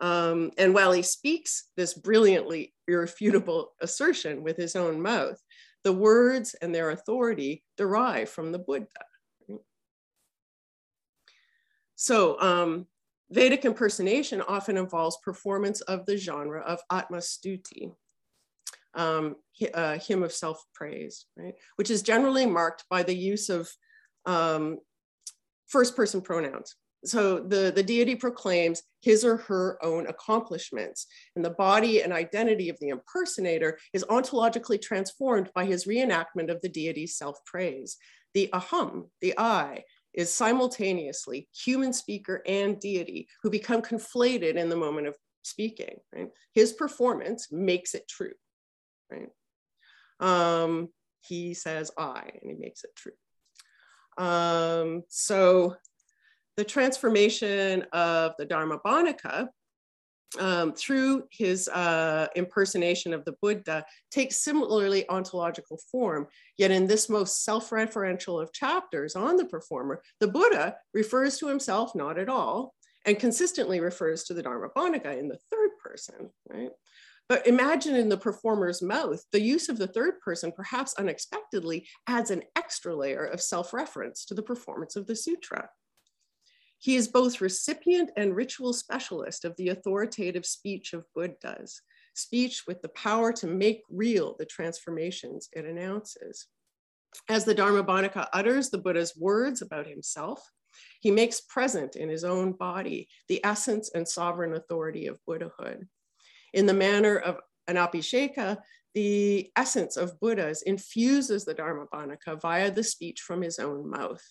Um, 0.00 0.50
and 0.58 0.74
while 0.74 0.92
he 0.92 1.02
speaks 1.02 1.70
this 1.76 1.94
brilliantly 1.94 2.74
irrefutable 2.86 3.72
assertion 3.80 4.42
with 4.42 4.56
his 4.56 4.76
own 4.76 5.00
mouth, 5.00 5.40
the 5.86 5.92
words 5.92 6.54
and 6.54 6.74
their 6.74 6.90
authority 6.90 7.62
derive 7.76 8.28
from 8.28 8.50
the 8.50 8.58
Buddha. 8.58 8.88
So 11.94 12.40
um, 12.40 12.88
Vedic 13.30 13.64
impersonation 13.64 14.42
often 14.48 14.76
involves 14.76 15.16
performance 15.18 15.82
of 15.82 16.04
the 16.04 16.16
genre 16.16 16.60
of 16.62 16.80
Atmastuti, 16.90 17.92
um, 18.94 19.36
uh, 19.74 19.96
hymn 19.98 20.24
of 20.24 20.32
self-praise, 20.32 21.26
right? 21.36 21.54
Which 21.76 21.92
is 21.92 22.02
generally 22.02 22.46
marked 22.46 22.82
by 22.90 23.04
the 23.04 23.14
use 23.14 23.48
of 23.48 23.70
um, 24.24 24.78
first 25.68 25.94
person 25.94 26.20
pronouns 26.20 26.74
so 27.04 27.38
the, 27.38 27.72
the 27.74 27.82
deity 27.82 28.16
proclaims 28.16 28.82
his 29.00 29.24
or 29.24 29.36
her 29.36 29.78
own 29.84 30.06
accomplishments, 30.06 31.06
and 31.36 31.44
the 31.44 31.50
body 31.50 32.02
and 32.02 32.12
identity 32.12 32.68
of 32.68 32.78
the 32.80 32.88
impersonator 32.88 33.78
is 33.92 34.04
ontologically 34.04 34.80
transformed 34.80 35.50
by 35.54 35.64
his 35.64 35.84
reenactment 35.84 36.50
of 36.50 36.60
the 36.62 36.68
deity's 36.68 37.16
self-praise. 37.16 37.96
The 38.34 38.48
aham, 38.52 39.08
the 39.20 39.34
I, 39.38 39.84
is 40.14 40.32
simultaneously 40.32 41.48
human 41.54 41.92
speaker 41.92 42.42
and 42.46 42.80
deity 42.80 43.28
who 43.42 43.50
become 43.50 43.82
conflated 43.82 44.56
in 44.56 44.68
the 44.68 44.76
moment 44.76 45.06
of 45.06 45.14
speaking. 45.42 45.98
Right? 46.14 46.28
His 46.54 46.72
performance 46.72 47.52
makes 47.52 47.94
it 47.94 48.08
true. 48.08 48.32
Right? 49.10 49.28
Um, 50.18 50.88
he 51.20 51.54
says 51.54 51.90
I, 51.98 52.30
and 52.40 52.50
he 52.50 52.56
makes 52.58 52.82
it 52.82 52.90
true. 52.96 53.12
Um, 54.18 55.02
so 55.08 55.76
the 56.56 56.64
transformation 56.64 57.84
of 57.92 58.32
the 58.38 58.46
Dharmabhānika 58.46 59.48
um, 60.38 60.72
through 60.72 61.24
his 61.30 61.68
uh, 61.68 62.26
impersonation 62.34 63.14
of 63.14 63.24
the 63.24 63.34
Buddha, 63.40 63.84
takes 64.10 64.42
similarly 64.42 65.08
ontological 65.08 65.78
form. 65.90 66.26
Yet 66.58 66.70
in 66.70 66.86
this 66.86 67.08
most 67.08 67.44
self-referential 67.44 68.42
of 68.42 68.52
chapters 68.52 69.14
on 69.14 69.36
the 69.36 69.44
performer, 69.44 70.02
the 70.20 70.28
Buddha 70.28 70.76
refers 70.92 71.38
to 71.38 71.48
himself 71.48 71.94
not 71.94 72.18
at 72.18 72.28
all, 72.28 72.74
and 73.06 73.18
consistently 73.18 73.80
refers 73.80 74.24
to 74.24 74.34
the 74.34 74.42
Dharmabhanaka 74.42 75.16
in 75.16 75.28
the 75.28 75.38
third 75.50 75.70
person, 75.82 76.30
right? 76.50 76.70
But 77.28 77.46
imagine 77.46 77.96
in 77.96 78.08
the 78.08 78.16
performer's 78.16 78.82
mouth, 78.82 79.24
the 79.32 79.40
use 79.40 79.68
of 79.68 79.78
the 79.78 79.86
third 79.86 80.20
person, 80.20 80.52
perhaps 80.52 80.94
unexpectedly, 80.94 81.86
adds 82.06 82.30
an 82.30 82.42
extra 82.56 82.94
layer 82.94 83.24
of 83.24 83.40
self-reference 83.40 84.24
to 84.26 84.34
the 84.34 84.42
performance 84.42 84.96
of 84.96 85.06
the 85.06 85.16
sutra. 85.16 85.68
He 86.86 86.94
is 86.94 87.08
both 87.08 87.40
recipient 87.40 88.12
and 88.16 88.36
ritual 88.36 88.72
specialist 88.72 89.44
of 89.44 89.56
the 89.56 89.70
authoritative 89.70 90.46
speech 90.46 90.92
of 90.92 91.04
Buddhas, 91.16 91.82
speech 92.14 92.62
with 92.68 92.80
the 92.80 92.90
power 92.90 93.32
to 93.32 93.48
make 93.48 93.82
real 93.90 94.36
the 94.38 94.46
transformations 94.46 95.48
it 95.50 95.64
announces. 95.64 96.46
As 97.28 97.44
the 97.44 97.56
Dharmabhanaka 97.56 98.28
utters 98.32 98.70
the 98.70 98.78
Buddha's 98.78 99.16
words 99.16 99.62
about 99.62 99.88
himself, 99.88 100.48
he 101.00 101.10
makes 101.10 101.40
present 101.40 101.96
in 101.96 102.08
his 102.08 102.22
own 102.22 102.52
body 102.52 103.08
the 103.26 103.44
essence 103.44 103.90
and 103.92 104.06
sovereign 104.06 104.54
authority 104.54 105.08
of 105.08 105.18
Buddhahood. 105.26 105.88
In 106.54 106.66
the 106.66 106.72
manner 106.72 107.16
of 107.16 107.40
an 107.66 107.74
Abhisheka, 107.74 108.58
the 108.94 109.50
essence 109.56 109.96
of 109.96 110.20
Buddhas 110.20 110.62
infuses 110.62 111.44
the 111.44 111.54
Dharmabhanaka 111.56 112.40
via 112.40 112.70
the 112.70 112.84
speech 112.84 113.22
from 113.22 113.42
his 113.42 113.58
own 113.58 113.90
mouth. 113.90 114.22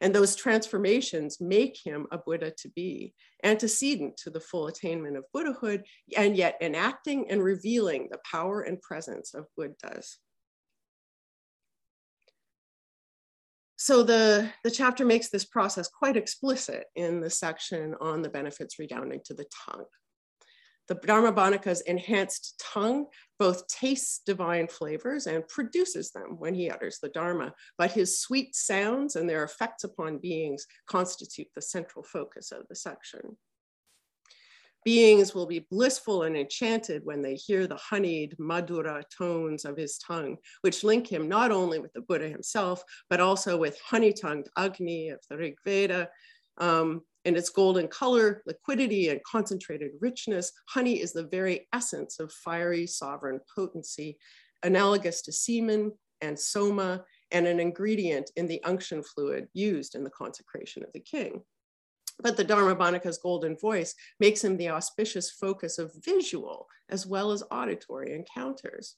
And 0.00 0.14
those 0.14 0.34
transformations 0.34 1.40
make 1.40 1.78
him 1.84 2.06
a 2.10 2.18
Buddha 2.18 2.52
to 2.58 2.68
be, 2.70 3.14
antecedent 3.44 4.16
to 4.18 4.30
the 4.30 4.40
full 4.40 4.66
attainment 4.66 5.16
of 5.16 5.24
Buddhahood, 5.32 5.84
and 6.16 6.36
yet 6.36 6.56
enacting 6.62 7.30
and 7.30 7.42
revealing 7.42 8.08
the 8.10 8.18
power 8.30 8.62
and 8.62 8.80
presence 8.80 9.34
of 9.34 9.46
Buddhas. 9.56 10.18
So 13.76 14.02
the, 14.02 14.50
the 14.62 14.70
chapter 14.70 15.06
makes 15.06 15.30
this 15.30 15.46
process 15.46 15.88
quite 15.88 16.16
explicit 16.16 16.84
in 16.96 17.20
the 17.20 17.30
section 17.30 17.94
on 18.00 18.20
the 18.20 18.28
benefits 18.28 18.78
redounding 18.78 19.20
to 19.24 19.34
the 19.34 19.46
tongue. 19.66 19.86
The 20.90 20.96
Dharmabhanaka's 20.96 21.82
enhanced 21.82 22.60
tongue 22.60 23.06
both 23.38 23.68
tastes 23.68 24.22
divine 24.26 24.66
flavors 24.66 25.28
and 25.28 25.46
produces 25.46 26.10
them 26.10 26.34
when 26.36 26.52
he 26.52 26.68
utters 26.68 26.98
the 27.00 27.10
Dharma, 27.10 27.54
but 27.78 27.92
his 27.92 28.20
sweet 28.20 28.56
sounds 28.56 29.14
and 29.14 29.30
their 29.30 29.44
effects 29.44 29.84
upon 29.84 30.18
beings 30.18 30.66
constitute 30.88 31.46
the 31.54 31.62
central 31.62 32.02
focus 32.02 32.50
of 32.50 32.66
the 32.68 32.74
section. 32.74 33.36
Beings 34.84 35.32
will 35.32 35.46
be 35.46 35.64
blissful 35.70 36.24
and 36.24 36.36
enchanted 36.36 37.04
when 37.04 37.22
they 37.22 37.36
hear 37.36 37.68
the 37.68 37.76
honeyed 37.76 38.34
madhura 38.40 39.04
tones 39.16 39.64
of 39.64 39.76
his 39.76 39.96
tongue, 39.98 40.38
which 40.62 40.82
link 40.82 41.06
him 41.06 41.28
not 41.28 41.52
only 41.52 41.78
with 41.78 41.92
the 41.92 42.00
Buddha 42.00 42.28
himself, 42.28 42.82
but 43.08 43.20
also 43.20 43.56
with 43.56 43.78
honey-tongued 43.80 44.48
Agni 44.56 45.10
of 45.10 45.20
the 45.30 45.36
Rig 45.36 45.54
Veda, 45.64 46.08
um, 46.58 47.02
in 47.24 47.36
its 47.36 47.50
golden 47.50 47.88
color, 47.88 48.42
liquidity, 48.46 49.08
and 49.08 49.22
concentrated 49.24 49.92
richness, 50.00 50.52
honey 50.68 51.00
is 51.00 51.12
the 51.12 51.26
very 51.26 51.68
essence 51.72 52.18
of 52.18 52.32
fiery 52.32 52.86
sovereign 52.86 53.40
potency, 53.54 54.18
analogous 54.62 55.22
to 55.22 55.32
semen 55.32 55.92
and 56.20 56.38
soma, 56.38 57.04
and 57.30 57.46
an 57.46 57.60
ingredient 57.60 58.30
in 58.36 58.46
the 58.46 58.62
unction 58.64 59.02
fluid 59.02 59.48
used 59.52 59.94
in 59.94 60.04
the 60.04 60.10
consecration 60.10 60.82
of 60.82 60.92
the 60.92 61.00
king. 61.00 61.42
But 62.22 62.36
the 62.36 62.44
Dharmabhanaka's 62.44 63.18
golden 63.18 63.56
voice 63.56 63.94
makes 64.18 64.44
him 64.44 64.56
the 64.56 64.70
auspicious 64.70 65.30
focus 65.30 65.78
of 65.78 65.94
visual 66.04 66.66
as 66.90 67.06
well 67.06 67.30
as 67.30 67.42
auditory 67.50 68.14
encounters. 68.14 68.96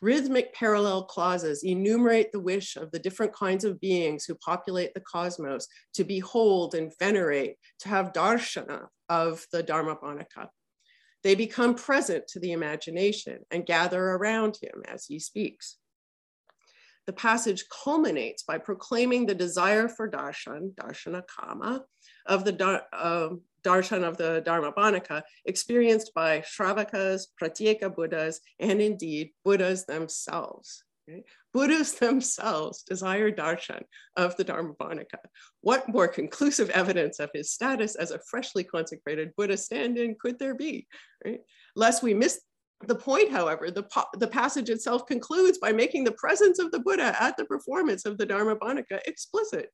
Rhythmic 0.00 0.54
parallel 0.54 1.04
clauses 1.04 1.64
enumerate 1.64 2.30
the 2.30 2.40
wish 2.40 2.76
of 2.76 2.92
the 2.92 3.00
different 3.00 3.32
kinds 3.32 3.64
of 3.64 3.80
beings 3.80 4.24
who 4.24 4.34
populate 4.36 4.94
the 4.94 5.00
cosmos 5.00 5.66
to 5.94 6.04
behold 6.04 6.74
and 6.74 6.92
venerate, 7.00 7.56
to 7.80 7.88
have 7.88 8.12
darshana 8.12 8.86
of 9.08 9.44
the 9.52 9.62
Dharmabhanaka. 9.62 10.48
They 11.24 11.34
become 11.34 11.74
present 11.74 12.28
to 12.28 12.40
the 12.40 12.52
imagination 12.52 13.40
and 13.50 13.66
gather 13.66 14.02
around 14.02 14.58
him 14.62 14.82
as 14.86 15.06
he 15.06 15.18
speaks. 15.18 15.78
The 17.06 17.12
passage 17.12 17.64
culminates 17.70 18.42
by 18.42 18.58
proclaiming 18.58 19.26
the 19.26 19.34
desire 19.34 19.88
for 19.88 20.08
darshan, 20.08 20.74
darshana 20.74 21.22
kama, 21.26 21.84
of 22.26 22.44
the 22.44 22.84
uh, 22.92 23.30
darshan 23.64 24.02
of 24.02 24.16
the 24.16 24.42
Dharmabhanaka 24.46 25.22
experienced 25.44 26.12
by 26.14 26.40
Shravakas, 26.40 27.26
Pratyeka 27.40 27.94
Buddhas, 27.94 28.40
and 28.58 28.80
indeed 28.80 29.30
Buddhas 29.44 29.84
themselves. 29.86 30.84
Right? 31.08 31.24
Buddhas 31.52 31.92
themselves 31.98 32.82
desire 32.82 33.30
darshan 33.30 33.82
of 34.16 34.36
the 34.36 34.44
Dharmabhanaka. 34.44 35.18
What 35.60 35.88
more 35.88 36.08
conclusive 36.08 36.70
evidence 36.70 37.18
of 37.18 37.30
his 37.32 37.52
status 37.52 37.94
as 37.94 38.10
a 38.10 38.20
freshly 38.30 38.64
consecrated 38.64 39.34
Buddha 39.36 39.56
stand-in 39.56 40.16
could 40.20 40.38
there 40.38 40.54
be? 40.54 40.86
Right? 41.24 41.40
Lest 41.74 42.02
we 42.02 42.14
miss 42.14 42.40
the 42.86 42.94
point, 42.94 43.32
however, 43.32 43.70
the, 43.70 43.88
the 44.14 44.28
passage 44.28 44.70
itself 44.70 45.06
concludes 45.06 45.58
by 45.58 45.72
making 45.72 46.04
the 46.04 46.12
presence 46.12 46.60
of 46.60 46.70
the 46.70 46.78
Buddha 46.78 47.16
at 47.20 47.36
the 47.36 47.44
performance 47.44 48.04
of 48.04 48.18
the 48.18 48.26
Dharmabhanaka 48.26 49.00
explicit. 49.06 49.72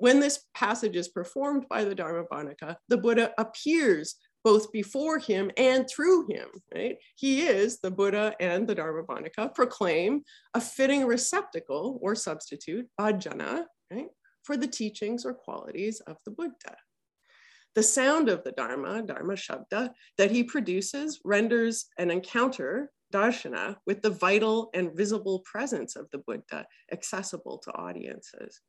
When 0.00 0.18
this 0.18 0.44
passage 0.54 0.96
is 0.96 1.08
performed 1.08 1.66
by 1.68 1.84
the 1.84 1.94
Dharmabhanaka, 1.94 2.76
the 2.88 2.96
Buddha 2.96 3.32
appears 3.36 4.16
both 4.42 4.72
before 4.72 5.18
him 5.18 5.50
and 5.58 5.86
through 5.90 6.26
him, 6.26 6.48
right? 6.74 6.96
He 7.16 7.42
is 7.42 7.80
the 7.80 7.90
Buddha 7.90 8.34
and 8.40 8.66
the 8.66 8.74
Dharmabhanaka 8.74 9.54
proclaim 9.54 10.22
a 10.54 10.60
fitting 10.60 11.04
receptacle 11.04 11.98
or 12.00 12.14
substitute, 12.14 12.88
bhajana, 12.98 13.64
right? 13.92 14.08
For 14.42 14.56
the 14.56 14.66
teachings 14.66 15.26
or 15.26 15.34
qualities 15.34 16.00
of 16.06 16.16
the 16.24 16.30
Buddha. 16.30 16.76
The 17.74 17.82
sound 17.82 18.30
of 18.30 18.42
the 18.42 18.52
Dharma, 18.52 19.02
Dharma 19.02 19.34
Shabda, 19.34 19.90
that 20.16 20.30
he 20.30 20.44
produces 20.44 21.20
renders 21.26 21.88
an 21.98 22.10
encounter, 22.10 22.90
darshana, 23.12 23.76
with 23.86 24.00
the 24.00 24.10
vital 24.10 24.70
and 24.72 24.96
visible 24.96 25.40
presence 25.40 25.94
of 25.94 26.06
the 26.10 26.18
Buddha 26.26 26.64
accessible 26.90 27.58
to 27.58 27.72
audiences. 27.72 28.62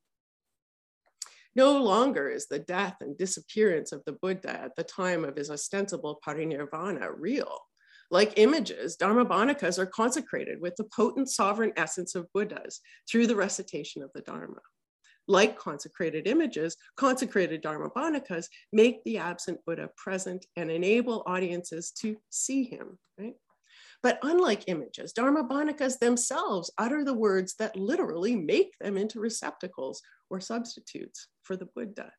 No 1.55 1.81
longer 1.81 2.29
is 2.29 2.47
the 2.47 2.59
death 2.59 2.97
and 3.01 3.17
disappearance 3.17 3.91
of 3.91 4.03
the 4.05 4.13
Buddha 4.13 4.51
at 4.51 4.75
the 4.75 4.83
time 4.83 5.25
of 5.25 5.35
his 5.35 5.49
ostensible 5.49 6.19
parinirvana 6.25 7.09
real. 7.15 7.59
Like 8.09 8.33
images, 8.37 8.97
Dharmabhanakas 8.97 9.79
are 9.79 9.85
consecrated 9.85 10.59
with 10.61 10.75
the 10.75 10.89
potent 10.95 11.29
sovereign 11.29 11.71
essence 11.77 12.15
of 12.15 12.31
Buddhas 12.33 12.81
through 13.09 13.27
the 13.27 13.35
recitation 13.35 14.03
of 14.03 14.11
the 14.13 14.21
Dharma 14.21 14.61
like 15.27 15.57
consecrated 15.57 16.27
images, 16.27 16.75
consecrated 16.97 17.63
Dharmabhanakas 17.63 18.47
make 18.71 19.03
the 19.03 19.17
absent 19.17 19.59
Buddha 19.65 19.89
present 19.95 20.45
and 20.55 20.69
enable 20.69 21.23
audiences 21.25 21.91
to 22.01 22.17
see 22.29 22.63
him, 22.63 22.97
right? 23.17 23.35
But 24.03 24.19
unlike 24.23 24.63
images, 24.67 25.13
Dharmabhanakas 25.13 25.99
themselves 25.99 26.71
utter 26.77 27.03
the 27.03 27.13
words 27.13 27.55
that 27.59 27.75
literally 27.75 28.35
make 28.35 28.77
them 28.79 28.97
into 28.97 29.19
receptacles 29.19 30.01
or 30.29 30.39
substitutes 30.39 31.27
for 31.43 31.55
the 31.55 31.67
Buddha. 31.67 32.11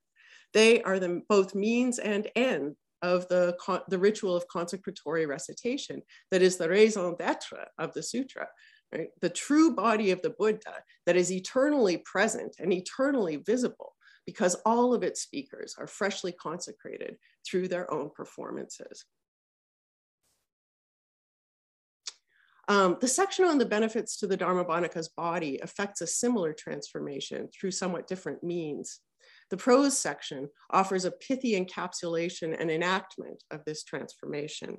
They 0.53 0.83
are 0.83 1.01
the 1.01 1.23
both 1.29 1.55
means 1.55 1.99
and 1.99 2.29
end 2.37 2.77
of 3.03 3.27
the, 3.29 3.57
the 3.88 3.99
ritual 3.99 4.37
of 4.37 4.47
consecratory 4.47 5.27
recitation, 5.27 6.03
that 6.31 6.42
is 6.42 6.57
the 6.57 6.68
raison 6.68 7.16
d'etre 7.16 7.66
of 7.79 7.92
the 7.95 8.03
sutra, 8.03 8.47
right? 8.95 9.09
The 9.21 9.31
true 9.31 9.75
body 9.75 10.12
of 10.12 10.23
the 10.23 10.31
Buddha 10.31 10.75
that 11.07 11.16
is 11.16 11.33
eternally 11.33 11.99
present 11.99 12.57
and 12.61 12.73
eternally 12.73 13.37
visible 13.37 13.95
because 14.25 14.55
all 14.64 14.95
of 14.95 15.03
its 15.03 15.21
speakers 15.21 15.75
are 15.79 15.88
freshly 15.88 16.31
consecrated 16.31 17.16
through 17.45 17.66
their 17.66 17.92
own 17.92 18.11
performances. 18.14 19.05
Um, 22.73 22.97
the 23.03 23.09
section 23.09 23.45
on 23.45 23.59
the 23.59 23.67
benefits 23.67 24.17
to 24.17 24.27
the 24.27 24.39
Dharmabhanaka's 24.39 25.11
body 25.11 25.61
affects 25.63 26.01
a 26.01 26.07
similar 26.07 26.55
transformation 26.55 27.51
through 27.53 27.73
somewhat 27.73 28.07
different 28.07 28.43
means. 28.43 29.01
The 29.51 29.59
prose 29.59 29.99
section 29.99 30.49
offers 30.71 31.05
a 31.05 31.11
pithy 31.11 31.53
encapsulation 31.53 32.59
and 32.59 32.71
enactment 32.71 33.45
of 33.51 33.63
this 33.67 33.85
transformation. 33.85 34.79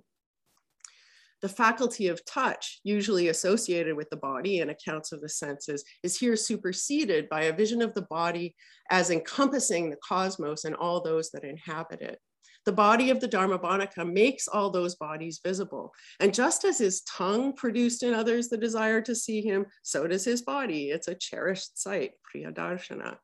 The 1.44 1.50
faculty 1.50 2.08
of 2.08 2.26
touch, 2.26 2.80
usually 2.84 3.28
associated 3.28 3.96
with 3.96 4.10
the 4.10 4.18
body 4.18 4.62
and 4.62 4.72
accounts 4.72 5.12
of 5.12 5.22
the 5.22 5.30
senses, 5.30 5.84
is 6.02 6.18
here 6.18 6.36
superseded 6.36 7.30
by 7.30 7.44
a 7.44 7.56
vision 7.56 7.84
of 7.84 7.94
the 7.94 8.08
body 8.10 8.56
as 8.90 9.12
encompassing 9.12 9.92
the 9.92 9.98
cosmos 10.04 10.66
and 10.66 10.76
all 10.76 11.00
those 11.00 11.30
that 11.30 11.44
inhabit 11.44 12.02
it. 12.02 12.20
The 12.66 12.72
body 12.72 13.10
of 13.10 13.20
the 13.20 13.28
Dharmabhanaka 13.28 14.12
makes 14.12 14.48
all 14.48 14.70
those 14.70 14.96
bodies 14.96 15.42
visible. 15.44 15.94
And 16.20 16.34
just 16.34 16.64
as 16.64 16.78
his 16.78 17.02
tongue 17.02 17.54
produced 17.54 18.04
in 18.04 18.14
others 18.14 18.48
the 18.48 18.58
desire 18.58 19.02
to 19.02 19.16
see 19.16 19.42
him, 19.42 19.66
so 19.82 20.08
does 20.08 20.24
his 20.24 20.42
body. 20.42 20.90
It's 20.90 21.08
a 21.08 21.16
cherished 21.16 21.82
sight, 21.82 22.12
Priyadarshana. 22.34 23.18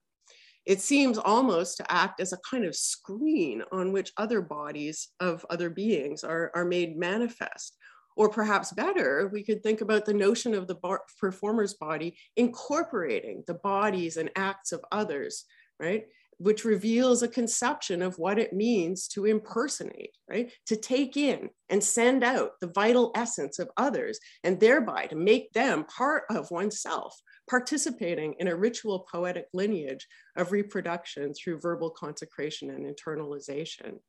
It 0.66 0.82
seems 0.82 1.18
almost 1.18 1.78
to 1.78 1.92
act 1.92 2.20
as 2.20 2.34
a 2.34 2.40
kind 2.50 2.66
of 2.66 2.76
screen 2.76 3.64
on 3.72 3.92
which 3.92 4.12
other 4.18 4.42
bodies 4.42 5.10
of 5.20 5.46
other 5.50 5.70
beings 5.70 6.24
are, 6.24 6.52
are 6.54 6.66
made 6.66 6.98
manifest. 6.98 7.78
Or 8.16 8.30
perhaps 8.30 8.74
better, 8.74 9.30
we 9.32 9.44
could 9.44 9.64
think 9.64 9.80
about 9.80 10.06
the 10.06 10.14
notion 10.14 10.54
of 10.54 10.68
the 10.68 10.76
performer's 11.20 11.76
body 11.76 12.18
incorporating 12.36 13.44
the 13.48 13.54
bodies 13.54 14.18
and 14.18 14.30
acts 14.36 14.74
of 14.74 14.84
others, 14.92 15.46
right? 15.80 16.06
Which 16.40 16.64
reveals 16.64 17.22
a 17.22 17.28
conception 17.28 18.02
of 18.02 18.18
what 18.18 18.40
it 18.40 18.54
means 18.54 19.10
to 19.10 19.26
impersonate, 19.26 20.16
right? 20.30 20.52
To 20.68 20.78
take 20.78 21.18
in 21.18 21.50
and 21.70 21.84
send 21.84 22.24
out 22.24 22.52
the 22.62 22.72
vital 22.74 23.12
essence 23.14 23.60
of 23.60 23.70
others, 23.76 24.20
and 24.44 24.58
thereby 24.58 25.06
to 25.08 25.16
make 25.16 25.52
them 25.52 25.84
part 25.86 26.24
of 26.30 26.50
oneself, 26.50 27.16
participating 27.50 28.36
in 28.40 28.48
a 28.48 28.56
ritual 28.56 29.06
poetic 29.12 29.48
lineage 29.54 30.08
of 30.38 30.54
reproduction 30.54 31.34
through 31.34 31.60
verbal 31.60 31.90
consecration 31.90 32.70
and 32.70 32.86
internalization. 32.86 34.00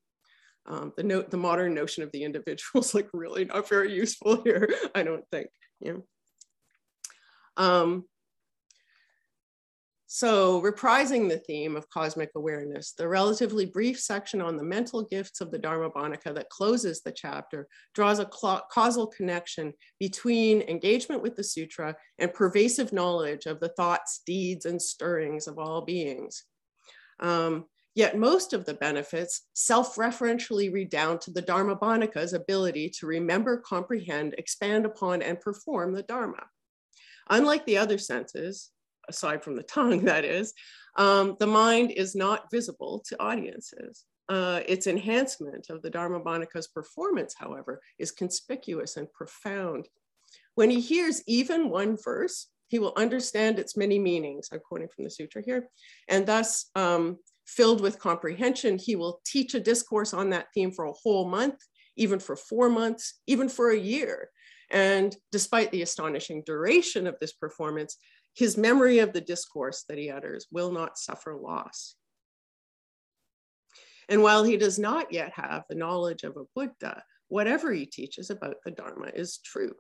Um, 0.67 0.93
the, 0.97 1.03
note, 1.03 1.31
the 1.31 1.37
modern 1.37 1.75
notion 1.75 2.05
of 2.05 2.13
the 2.13 2.23
individual 2.23 2.81
is 2.81 2.95
like 2.95 3.09
really 3.13 3.45
not 3.45 3.69
very 3.69 3.93
useful 3.93 4.43
here, 4.45 4.69
I 4.95 5.03
don't 5.03 5.25
think. 5.33 5.49
Yeah. 5.81 5.97
Um, 7.57 8.05
so 10.13 10.61
reprising 10.61 11.29
the 11.29 11.39
theme 11.39 11.77
of 11.77 11.89
cosmic 11.89 12.31
awareness, 12.35 12.95
the 12.99 13.07
relatively 13.07 13.65
brief 13.65 14.01
section 14.01 14.41
on 14.41 14.57
the 14.57 14.65
mental 14.65 15.05
gifts 15.05 15.41
of 15.41 15.53
the 15.53 15.59
Dharmabhanaka 15.61 16.35
that 16.35 16.51
closes 16.51 17.01
the 17.01 17.13
chapter 17.13 17.69
draws 17.95 18.19
a 18.19 18.25
causal 18.25 19.07
connection 19.07 19.73
between 20.01 20.63
engagement 20.63 21.23
with 21.23 21.37
the 21.37 21.45
sutra 21.45 21.95
and 22.19 22.35
pervasive 22.35 22.93
knowledge 22.93 23.47
of 23.47 23.61
the 23.61 23.69
thoughts, 23.69 24.23
deeds, 24.27 24.67
and 24.67 24.83
stirrings 24.83 25.47
of 25.47 25.61
all 25.61 25.83
beings. 25.83 26.43
Um, 27.21 27.67
Yet 27.95 28.19
most 28.19 28.53
of 28.53 28.65
the 28.65 28.75
benefits 28.75 29.43
self-referentially 29.53 30.73
redound 30.73 31.21
to 31.21 31.33
the 31.33 31.43
Dharmabhanaka's 31.43 32.33
ability 32.33 32.91
to 32.99 33.07
remember, 33.07 33.59
comprehend, 33.59 34.35
expand 34.39 34.87
upon, 34.87 35.23
and 35.23 35.41
perform 35.41 35.93
the 35.93 36.03
Dharma. 36.03 36.45
Unlike 37.29 37.67
the 37.67 37.79
other 37.79 37.99
senses, 37.99 38.71
aside 39.11 39.45
from 39.45 39.57
the 39.57 39.63
tongue, 39.63 40.05
that 40.07 40.25
is, 40.25 40.55
um, 40.97 41.37
the 41.39 41.47
mind 41.47 41.91
is 41.91 42.15
not 42.15 42.51
visible 42.51 43.03
to 43.09 43.23
audiences. 43.23 44.05
Uh, 44.29 44.61
its 44.67 44.87
enhancement 44.87 45.71
of 45.71 45.83
the 45.83 45.91
Dharmabhanaka's 45.91 46.69
performance, 46.69 47.35
however, 47.37 47.81
is 47.99 48.13
conspicuous 48.13 48.97
and 48.97 49.13
profound. 49.13 49.89
When 50.55 50.71
he 50.71 50.81
hears 50.81 51.23
even 51.27 51.69
one 51.69 51.97
verse, 52.03 52.47
he 52.69 52.79
will 52.79 52.93
understand 52.97 53.59
its 53.59 53.77
many 53.77 53.99
meanings. 53.99 54.49
I'm 54.53 54.61
quoting 54.61 54.89
from 54.95 55.05
the 55.05 55.11
sutra 55.11 55.43
here. 55.45 55.69
And 56.09 56.25
thus, 56.25 56.71
um, 56.77 57.19
filled 57.45 57.81
with 57.81 57.99
comprehension, 57.99 58.79
he 58.79 58.95
will 58.95 59.21
teach 59.27 59.55
a 59.55 59.61
discourse 59.61 60.15
on 60.15 60.31
that 60.31 60.47
theme 60.55 60.71
for 60.71 60.85
a 60.85 60.93
whole 60.93 61.29
month, 61.29 61.57
even 61.97 62.21
for 62.21 62.37
four 62.37 62.69
months, 62.69 63.21
even 63.27 63.49
for 63.49 63.71
a 63.71 63.79
year. 63.79 64.31
And 64.71 65.17
despite 65.33 65.73
the 65.73 65.83
astonishing 65.83 66.45
duration 66.47 67.09
of 67.09 67.19
this 67.21 67.33
performance, 67.33 67.97
his 68.41 68.57
memory 68.57 68.99
of 68.99 69.13
the 69.13 69.21
discourse 69.21 69.85
that 69.89 69.99
he 69.99 70.11
utters 70.11 70.49
will 70.51 70.73
not 70.73 70.99
suffer 70.99 71.37
loss. 71.37 71.95
And 74.09 74.23
while 74.23 74.43
he 74.43 74.57
does 74.57 74.79
not 74.79 75.13
yet 75.13 75.33
have 75.35 75.65
the 75.69 75.77
knowledge 75.77 76.25
of 76.25 76.37
a 76.37 76.45
Buddha, 76.57 77.05
whatever 77.29 77.73
he 77.73 77.87
teaches 77.87 78.31
about 78.31 78.57
the 78.65 78.73
Dharma 78.73 79.11
is 79.15 79.39
true. 79.39 79.75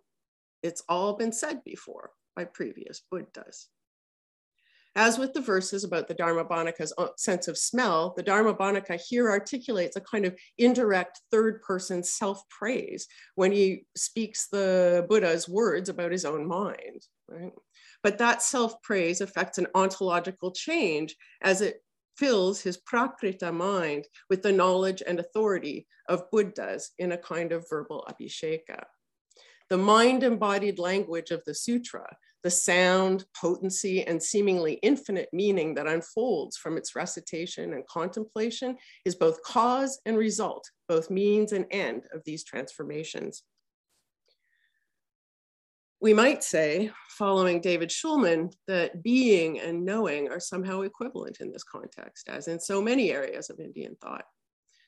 It's 0.62 0.84
all 0.88 1.16
been 1.16 1.32
said 1.32 1.64
before 1.64 2.10
by 2.36 2.44
previous 2.44 3.02
Buddhas. 3.10 3.68
As 4.94 5.18
with 5.18 5.32
the 5.32 5.40
verses 5.40 5.84
about 5.84 6.08
the 6.08 6.14
Dharmabhanaka's 6.14 6.92
uh, 6.98 7.08
sense 7.16 7.48
of 7.48 7.56
smell, 7.56 8.12
the 8.16 8.24
Dharmabhanaka 8.24 9.00
here 9.00 9.30
articulates 9.30 9.96
a 9.96 10.00
kind 10.00 10.26
of 10.26 10.36
indirect 10.58 11.20
third 11.30 11.62
person 11.62 12.02
self 12.02 12.42
praise 12.48 13.06
when 13.36 13.52
he 13.52 13.86
speaks 13.96 14.48
the 14.48 15.06
Buddha's 15.08 15.48
words 15.48 15.88
about 15.88 16.12
his 16.12 16.24
own 16.24 16.46
mind. 16.46 17.06
Right? 17.28 17.52
But 18.02 18.18
that 18.18 18.42
self 18.42 18.80
praise 18.82 19.20
affects 19.20 19.58
an 19.58 19.66
ontological 19.74 20.52
change 20.52 21.16
as 21.42 21.60
it 21.60 21.82
fills 22.16 22.60
his 22.60 22.78
prakrita 22.78 23.52
mind 23.52 24.06
with 24.28 24.42
the 24.42 24.52
knowledge 24.52 25.02
and 25.06 25.18
authority 25.18 25.86
of 26.08 26.30
Buddhas 26.30 26.90
in 26.98 27.12
a 27.12 27.18
kind 27.18 27.52
of 27.52 27.66
verbal 27.68 28.06
abhisheka. 28.08 28.84
The 29.70 29.78
mind 29.78 30.22
embodied 30.22 30.78
language 30.78 31.30
of 31.30 31.42
the 31.46 31.54
sutra, 31.54 32.04
the 32.42 32.50
sound, 32.50 33.24
potency, 33.40 34.04
and 34.04 34.22
seemingly 34.22 34.74
infinite 34.82 35.28
meaning 35.32 35.74
that 35.74 35.86
unfolds 35.86 36.56
from 36.56 36.76
its 36.76 36.96
recitation 36.96 37.72
and 37.74 37.86
contemplation 37.86 38.76
is 39.04 39.14
both 39.14 39.42
cause 39.42 40.00
and 40.06 40.16
result, 40.16 40.68
both 40.88 41.10
means 41.10 41.52
and 41.52 41.66
end 41.70 42.04
of 42.12 42.22
these 42.24 42.44
transformations. 42.44 43.42
We 46.02 46.14
might 46.14 46.42
say, 46.42 46.90
following 47.08 47.60
David 47.60 47.90
Shulman, 47.90 48.54
that 48.66 49.02
being 49.02 49.60
and 49.60 49.84
knowing 49.84 50.30
are 50.30 50.40
somehow 50.40 50.80
equivalent 50.80 51.40
in 51.40 51.52
this 51.52 51.62
context, 51.62 52.30
as 52.30 52.48
in 52.48 52.58
so 52.58 52.80
many 52.80 53.12
areas 53.12 53.50
of 53.50 53.60
Indian 53.60 53.96
thought. 54.00 54.24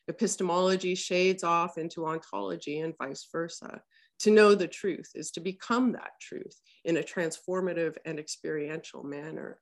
Epistemology 0.08 0.94
shades 0.94 1.44
off 1.44 1.76
into 1.76 2.06
ontology 2.06 2.80
and 2.80 2.94
vice 2.96 3.28
versa. 3.30 3.82
To 4.20 4.30
know 4.30 4.54
the 4.54 4.66
truth 4.66 5.10
is 5.14 5.30
to 5.32 5.40
become 5.40 5.92
that 5.92 6.12
truth 6.18 6.58
in 6.84 6.96
a 6.96 7.02
transformative 7.02 7.96
and 8.06 8.18
experiential 8.18 9.02
manner. 9.02 9.58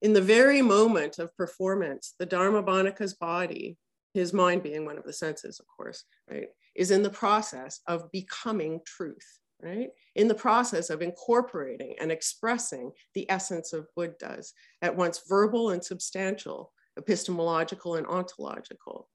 In 0.00 0.14
the 0.14 0.22
very 0.22 0.62
moment 0.62 1.18
of 1.18 1.36
performance, 1.36 2.14
the 2.18 2.24
Dharma 2.24 2.62
Dharmabhanaka's 2.62 3.12
body, 3.12 3.76
his 4.14 4.32
mind 4.32 4.62
being 4.62 4.86
one 4.86 4.96
of 4.96 5.04
the 5.04 5.12
senses, 5.12 5.60
of 5.60 5.66
course, 5.66 6.04
right, 6.30 6.48
is 6.78 6.92
in 6.92 7.02
the 7.02 7.10
process 7.10 7.80
of 7.88 8.10
becoming 8.12 8.80
truth, 8.86 9.40
right? 9.60 9.88
In 10.14 10.28
the 10.28 10.34
process 10.34 10.90
of 10.90 11.02
incorporating 11.02 11.96
and 12.00 12.12
expressing 12.12 12.92
the 13.14 13.28
essence 13.28 13.72
of 13.72 13.88
Buddhas, 13.96 14.54
at 14.80 14.96
once 14.96 15.22
verbal 15.28 15.70
and 15.70 15.84
substantial, 15.84 16.72
epistemological 16.96 17.96
and 17.96 18.06
ontological. 18.06 19.10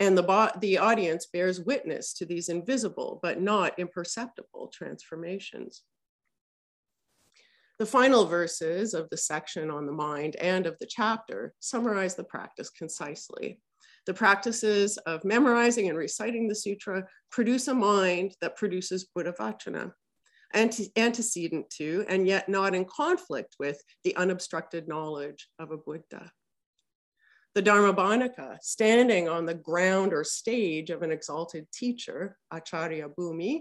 And 0.00 0.18
the, 0.18 0.52
the 0.60 0.76
audience 0.78 1.26
bears 1.26 1.60
witness 1.60 2.12
to 2.14 2.26
these 2.26 2.50
invisible 2.50 3.20
but 3.22 3.40
not 3.40 3.78
imperceptible 3.78 4.70
transformations. 4.72 5.82
The 7.78 7.86
final 7.86 8.26
verses 8.26 8.92
of 8.92 9.08
the 9.08 9.16
section 9.16 9.70
on 9.70 9.86
the 9.86 9.92
mind 9.92 10.36
and 10.36 10.66
of 10.66 10.78
the 10.78 10.86
chapter 10.86 11.54
summarize 11.58 12.16
the 12.16 12.24
practice 12.24 12.68
concisely. 12.68 13.60
The 14.06 14.14
practices 14.14 14.98
of 14.98 15.24
memorizing 15.24 15.88
and 15.88 15.96
reciting 15.96 16.46
the 16.46 16.54
sutra 16.54 17.06
produce 17.30 17.68
a 17.68 17.74
mind 17.74 18.36
that 18.40 18.56
produces 18.56 19.06
Buddha 19.14 19.32
Vachana, 19.38 19.92
ante 20.52 20.92
antecedent 20.96 21.70
to 21.70 22.04
and 22.08 22.26
yet 22.26 22.48
not 22.48 22.74
in 22.74 22.84
conflict 22.84 23.56
with 23.58 23.82
the 24.04 24.14
unobstructed 24.16 24.88
knowledge 24.88 25.48
of 25.58 25.70
a 25.70 25.78
Buddha. 25.78 26.30
The 27.54 27.62
Dharmabhanaka, 27.62 28.58
standing 28.62 29.28
on 29.28 29.46
the 29.46 29.54
ground 29.54 30.12
or 30.12 30.24
stage 30.24 30.90
of 30.90 31.02
an 31.02 31.12
exalted 31.12 31.66
teacher, 31.72 32.36
Acharya 32.50 33.08
Bhumi, 33.16 33.60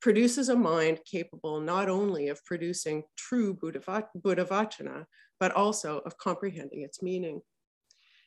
produces 0.00 0.48
a 0.48 0.56
mind 0.56 1.00
capable 1.10 1.60
not 1.60 1.88
only 1.88 2.28
of 2.28 2.44
producing 2.44 3.04
true 3.16 3.54
Buddha, 3.54 3.78
Vachana, 3.80 5.04
but 5.40 5.52
also 5.52 6.00
of 6.00 6.18
comprehending 6.18 6.82
its 6.82 7.00
meaning. 7.00 7.40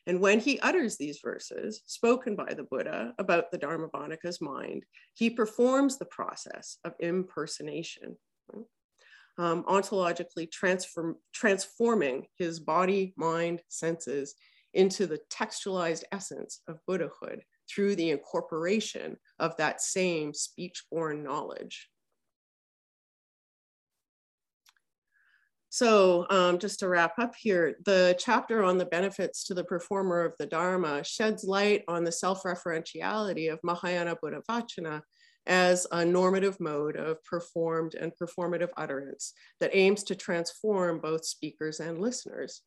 And 0.06 0.20
when 0.20 0.40
he 0.40 0.58
utters 0.60 0.96
these 0.96 1.20
verses, 1.22 1.82
spoken 1.86 2.34
by 2.34 2.54
the 2.54 2.64
Buddha 2.64 3.14
about 3.18 3.50
the 3.50 3.58
Dharmabhanaka's 3.58 4.40
mind, 4.40 4.84
he 5.14 5.30
performs 5.30 5.98
the 5.98 6.06
process 6.06 6.78
of 6.84 6.94
impersonation, 6.98 8.16
um, 9.38 9.62
ontologically 9.64 10.50
transform, 10.50 11.16
transforming 11.32 12.26
his 12.36 12.58
body, 12.58 13.14
mind, 13.16 13.62
senses 13.68 14.34
into 14.74 15.06
the 15.06 15.20
textualized 15.30 16.02
essence 16.10 16.62
of 16.66 16.78
Buddhahood 16.86 17.42
through 17.72 17.94
the 17.94 18.10
incorporation 18.10 19.16
of 19.38 19.56
that 19.56 19.80
same 19.80 20.34
speech-born 20.34 21.22
knowledge. 21.22 21.88
So 25.72 26.26
um, 26.28 26.58
just 26.58 26.80
to 26.80 26.88
wrap 26.88 27.18
up 27.18 27.34
here, 27.34 27.76
the 27.86 28.14
chapter 28.18 28.62
on 28.62 28.76
the 28.76 28.84
benefits 28.84 29.42
to 29.44 29.54
the 29.54 29.64
performer 29.64 30.22
of 30.22 30.34
the 30.38 30.44
Dharma 30.44 31.02
sheds 31.02 31.44
light 31.44 31.82
on 31.88 32.04
the 32.04 32.12
self-referentiality 32.12 33.50
of 33.50 33.58
Mahayana 33.64 34.16
Buddha 34.20 34.42
Vachana 34.46 35.00
as 35.46 35.86
a 35.90 36.04
normative 36.04 36.60
mode 36.60 36.96
of 36.96 37.24
performed 37.24 37.94
and 37.94 38.12
performative 38.20 38.68
utterance 38.76 39.32
that 39.60 39.70
aims 39.72 40.02
to 40.04 40.14
transform 40.14 41.00
both 41.00 41.24
speakers 41.24 41.80
and 41.80 42.02
listeners. 42.02 42.60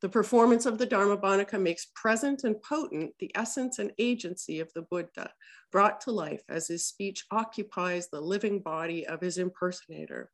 The 0.00 0.08
performance 0.08 0.64
of 0.64 0.78
the 0.78 0.86
Dharmabhanaka 0.86 1.60
makes 1.60 1.86
present 1.96 2.44
and 2.44 2.62
potent 2.62 3.14
the 3.18 3.32
essence 3.34 3.80
and 3.80 3.92
agency 3.98 4.60
of 4.60 4.72
the 4.76 4.82
Buddha, 4.82 5.32
brought 5.72 6.00
to 6.02 6.12
life 6.12 6.44
as 6.48 6.68
his 6.68 6.86
speech 6.86 7.24
occupies 7.32 8.06
the 8.06 8.20
living 8.20 8.60
body 8.60 9.08
of 9.08 9.20
his 9.20 9.38
impersonator. 9.38 10.30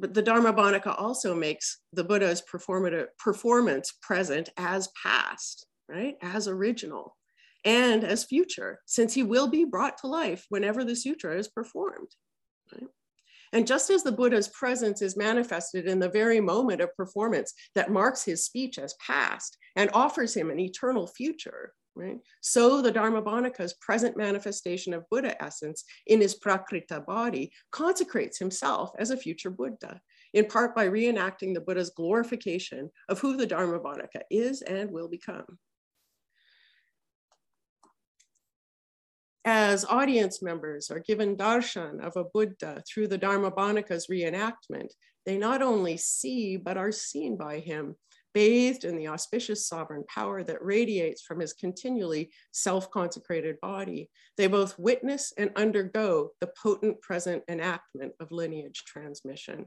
But 0.00 0.14
the 0.14 0.22
Dharmabhanaka 0.22 0.98
also 0.98 1.34
makes 1.34 1.78
the 1.92 2.04
Buddha's 2.04 2.42
performative 2.42 3.08
performance 3.18 3.92
present 4.00 4.48
as 4.56 4.88
past, 5.00 5.66
right? 5.88 6.16
As 6.22 6.48
original 6.48 7.16
and 7.66 8.02
as 8.02 8.24
future, 8.24 8.80
since 8.86 9.12
he 9.12 9.22
will 9.22 9.48
be 9.48 9.64
brought 9.64 9.98
to 9.98 10.06
life 10.06 10.46
whenever 10.48 10.84
the 10.84 10.96
sutra 10.96 11.36
is 11.36 11.48
performed. 11.48 12.08
Right? 12.72 12.88
And 13.52 13.66
just 13.66 13.90
as 13.90 14.02
the 14.02 14.12
Buddha's 14.12 14.48
presence 14.48 15.02
is 15.02 15.18
manifested 15.18 15.86
in 15.86 15.98
the 15.98 16.08
very 16.08 16.40
moment 16.40 16.80
of 16.80 16.96
performance 16.96 17.52
that 17.74 17.90
marks 17.90 18.24
his 18.24 18.46
speech 18.46 18.78
as 18.78 18.94
past 19.06 19.58
and 19.76 19.90
offers 19.92 20.34
him 20.34 20.50
an 20.50 20.60
eternal 20.60 21.06
future, 21.06 21.74
right? 22.00 22.18
So 22.40 22.80
the 22.80 22.92
Dharmabhanaka's 22.92 23.74
present 23.74 24.16
manifestation 24.16 24.94
of 24.94 25.08
Buddha 25.10 25.40
essence 25.42 25.84
in 26.06 26.20
his 26.20 26.38
Prakrita 26.38 27.04
body 27.04 27.52
consecrates 27.70 28.38
himself 28.38 28.90
as 28.98 29.10
a 29.10 29.16
future 29.16 29.50
Buddha, 29.50 30.00
in 30.32 30.46
part 30.46 30.74
by 30.74 30.88
reenacting 30.88 31.54
the 31.54 31.60
Buddha's 31.60 31.90
glorification 31.90 32.90
of 33.08 33.18
who 33.18 33.36
the 33.36 33.46
Dharmabhanaka 33.46 34.22
is 34.30 34.62
and 34.62 34.90
will 34.90 35.08
become. 35.08 35.58
As 39.44 39.86
audience 39.86 40.42
members 40.42 40.90
are 40.90 41.00
given 41.00 41.36
darshan 41.36 42.00
of 42.00 42.16
a 42.16 42.24
Buddha 42.24 42.82
through 42.86 43.08
the 43.08 43.18
Dharmabhanaka's 43.18 44.06
reenactment, 44.08 44.92
they 45.26 45.38
not 45.38 45.62
only 45.62 45.96
see, 45.96 46.56
but 46.56 46.76
are 46.76 46.92
seen 46.92 47.36
by 47.36 47.58
him, 47.58 47.96
bathed 48.34 48.84
in 48.84 48.96
the 48.96 49.08
auspicious 49.08 49.66
sovereign 49.66 50.04
power 50.12 50.42
that 50.42 50.64
radiates 50.64 51.22
from 51.22 51.40
his 51.40 51.52
continually 51.52 52.30
self-consecrated 52.52 53.56
body. 53.60 54.10
They 54.36 54.46
both 54.46 54.78
witness 54.78 55.32
and 55.36 55.50
undergo 55.56 56.30
the 56.40 56.50
potent 56.62 57.00
present 57.00 57.42
enactment 57.48 58.12
of 58.20 58.32
lineage 58.32 58.84
transmission. 58.86 59.66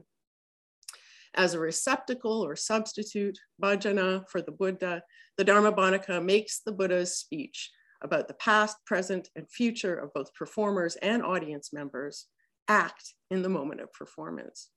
As 1.36 1.54
a 1.54 1.58
receptacle 1.58 2.42
or 2.44 2.54
substitute, 2.54 3.38
bhajana 3.62 4.24
for 4.28 4.40
the 4.40 4.52
Buddha, 4.52 5.02
the 5.36 5.44
Dharmabhanaka 5.44 6.24
makes 6.24 6.60
the 6.60 6.72
Buddha's 6.72 7.16
speech 7.16 7.70
about 8.02 8.28
the 8.28 8.34
past, 8.34 8.76
present, 8.86 9.28
and 9.34 9.50
future 9.50 9.96
of 9.96 10.12
both 10.12 10.32
performers 10.34 10.96
and 10.96 11.24
audience 11.24 11.72
members 11.72 12.26
act 12.68 13.14
in 13.30 13.42
the 13.42 13.48
moment 13.48 13.80
of 13.80 13.92
performance. 13.92 14.70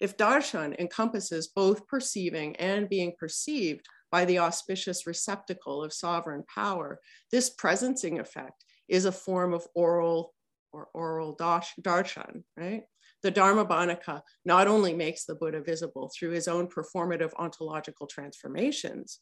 If 0.00 0.16
darshan 0.16 0.78
encompasses 0.78 1.48
both 1.48 1.86
perceiving 1.86 2.56
and 2.56 2.88
being 2.88 3.14
perceived 3.18 3.86
by 4.10 4.24
the 4.24 4.38
auspicious 4.38 5.06
receptacle 5.06 5.82
of 5.82 5.92
sovereign 5.92 6.44
power, 6.52 7.00
this 7.30 7.54
presencing 7.54 8.20
effect 8.20 8.64
is 8.88 9.04
a 9.04 9.12
form 9.12 9.54
of 9.54 9.66
oral 9.74 10.34
or 10.72 10.88
oral 10.94 11.36
darshan, 11.36 12.42
right? 12.56 12.82
The 13.22 13.32
Dharmabhanaka 13.32 14.20
not 14.44 14.66
only 14.66 14.92
makes 14.92 15.24
the 15.24 15.34
Buddha 15.34 15.62
visible 15.62 16.10
through 16.14 16.30
his 16.30 16.48
own 16.48 16.68
performative 16.68 17.32
ontological 17.38 18.06
transformations, 18.06 19.20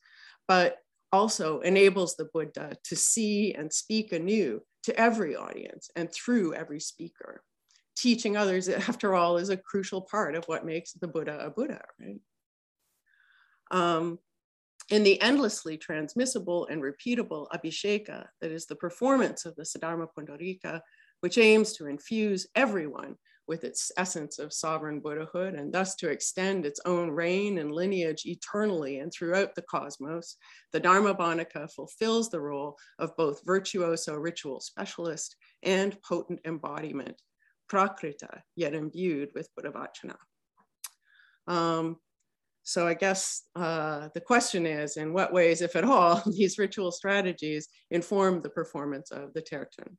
but 0.48 0.78
also 1.12 1.60
enables 1.60 2.16
the 2.16 2.28
Buddha 2.32 2.76
to 2.84 2.96
see 2.96 3.54
and 3.54 3.72
speak 3.72 4.12
anew 4.12 4.62
to 4.84 4.98
every 4.98 5.36
audience 5.36 5.90
and 5.94 6.10
through 6.12 6.54
every 6.54 6.80
speaker. 6.80 7.44
Teaching 8.02 8.36
others, 8.36 8.68
after 8.88 9.14
all, 9.14 9.36
is 9.36 9.48
a 9.48 9.56
crucial 9.56 10.02
part 10.02 10.34
of 10.34 10.44
what 10.46 10.66
makes 10.66 10.92
the 10.92 11.06
Buddha 11.06 11.38
a 11.40 11.50
Buddha, 11.50 11.80
right? 12.00 12.20
Um, 13.70 14.18
in 14.90 15.04
the 15.04 15.20
endlessly 15.22 15.76
transmissible 15.76 16.66
and 16.66 16.82
repeatable 16.82 17.46
Abhisheka, 17.54 18.26
that 18.40 18.50
is 18.50 18.66
the 18.66 18.74
performance 18.74 19.46
of 19.46 19.54
the 19.54 19.62
Saddharma 19.62 20.08
Pundarika, 20.18 20.80
which 21.20 21.38
aims 21.38 21.74
to 21.74 21.86
infuse 21.86 22.48
everyone 22.56 23.14
with 23.46 23.62
its 23.62 23.92
essence 23.96 24.40
of 24.40 24.52
sovereign 24.52 25.00
Buddhahood 25.00 25.54
and 25.54 25.72
thus 25.72 25.94
to 25.96 26.08
extend 26.08 26.66
its 26.66 26.80
own 26.84 27.08
reign 27.08 27.58
and 27.58 27.70
lineage 27.70 28.26
eternally 28.26 28.98
and 28.98 29.12
throughout 29.12 29.54
the 29.54 29.62
cosmos, 29.62 30.36
the 30.72 30.80
dharma 30.80 31.14
Dharmabhanaka 31.14 31.72
fulfills 31.72 32.30
the 32.30 32.40
role 32.40 32.76
of 32.98 33.16
both 33.16 33.46
virtuoso 33.46 34.16
ritual 34.16 34.60
specialist 34.60 35.36
and 35.62 36.00
potent 36.02 36.40
embodiment, 36.44 37.22
prakrita, 37.72 38.40
yet 38.56 38.74
imbued 38.74 39.30
with 39.34 39.48
Buddhavachana. 39.56 40.16
Um, 41.46 41.96
so 42.62 42.86
I 42.86 42.94
guess 42.94 43.42
uh, 43.56 44.08
the 44.14 44.20
question 44.20 44.66
is, 44.66 44.96
in 44.96 45.12
what 45.12 45.32
ways, 45.32 45.62
if 45.62 45.74
at 45.74 45.84
all, 45.84 46.22
these 46.26 46.58
ritual 46.58 46.92
strategies 46.92 47.68
inform 47.90 48.42
the 48.42 48.50
performance 48.50 49.10
of 49.10 49.32
the 49.34 49.42
Tertön? 49.42 49.96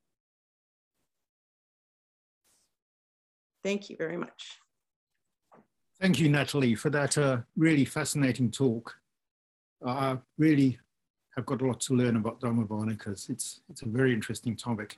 Thank 3.63 3.89
you 3.89 3.95
very 3.97 4.17
much. 4.17 4.59
Thank 6.01 6.19
you, 6.19 6.29
Natalie, 6.29 6.75
for 6.75 6.89
that 6.89 7.17
uh, 7.17 7.37
really 7.55 7.85
fascinating 7.85 8.51
talk. 8.51 8.93
I 9.85 10.17
really 10.37 10.79
have 11.35 11.45
got 11.45 11.61
a 11.61 11.65
lot 11.65 11.79
to 11.81 11.95
learn 11.95 12.17
about 12.17 12.41
Dharmabhanakas. 12.41 13.29
It's, 13.29 13.61
it's 13.69 13.81
a 13.81 13.87
very 13.87 14.13
interesting 14.13 14.55
topic. 14.55 14.97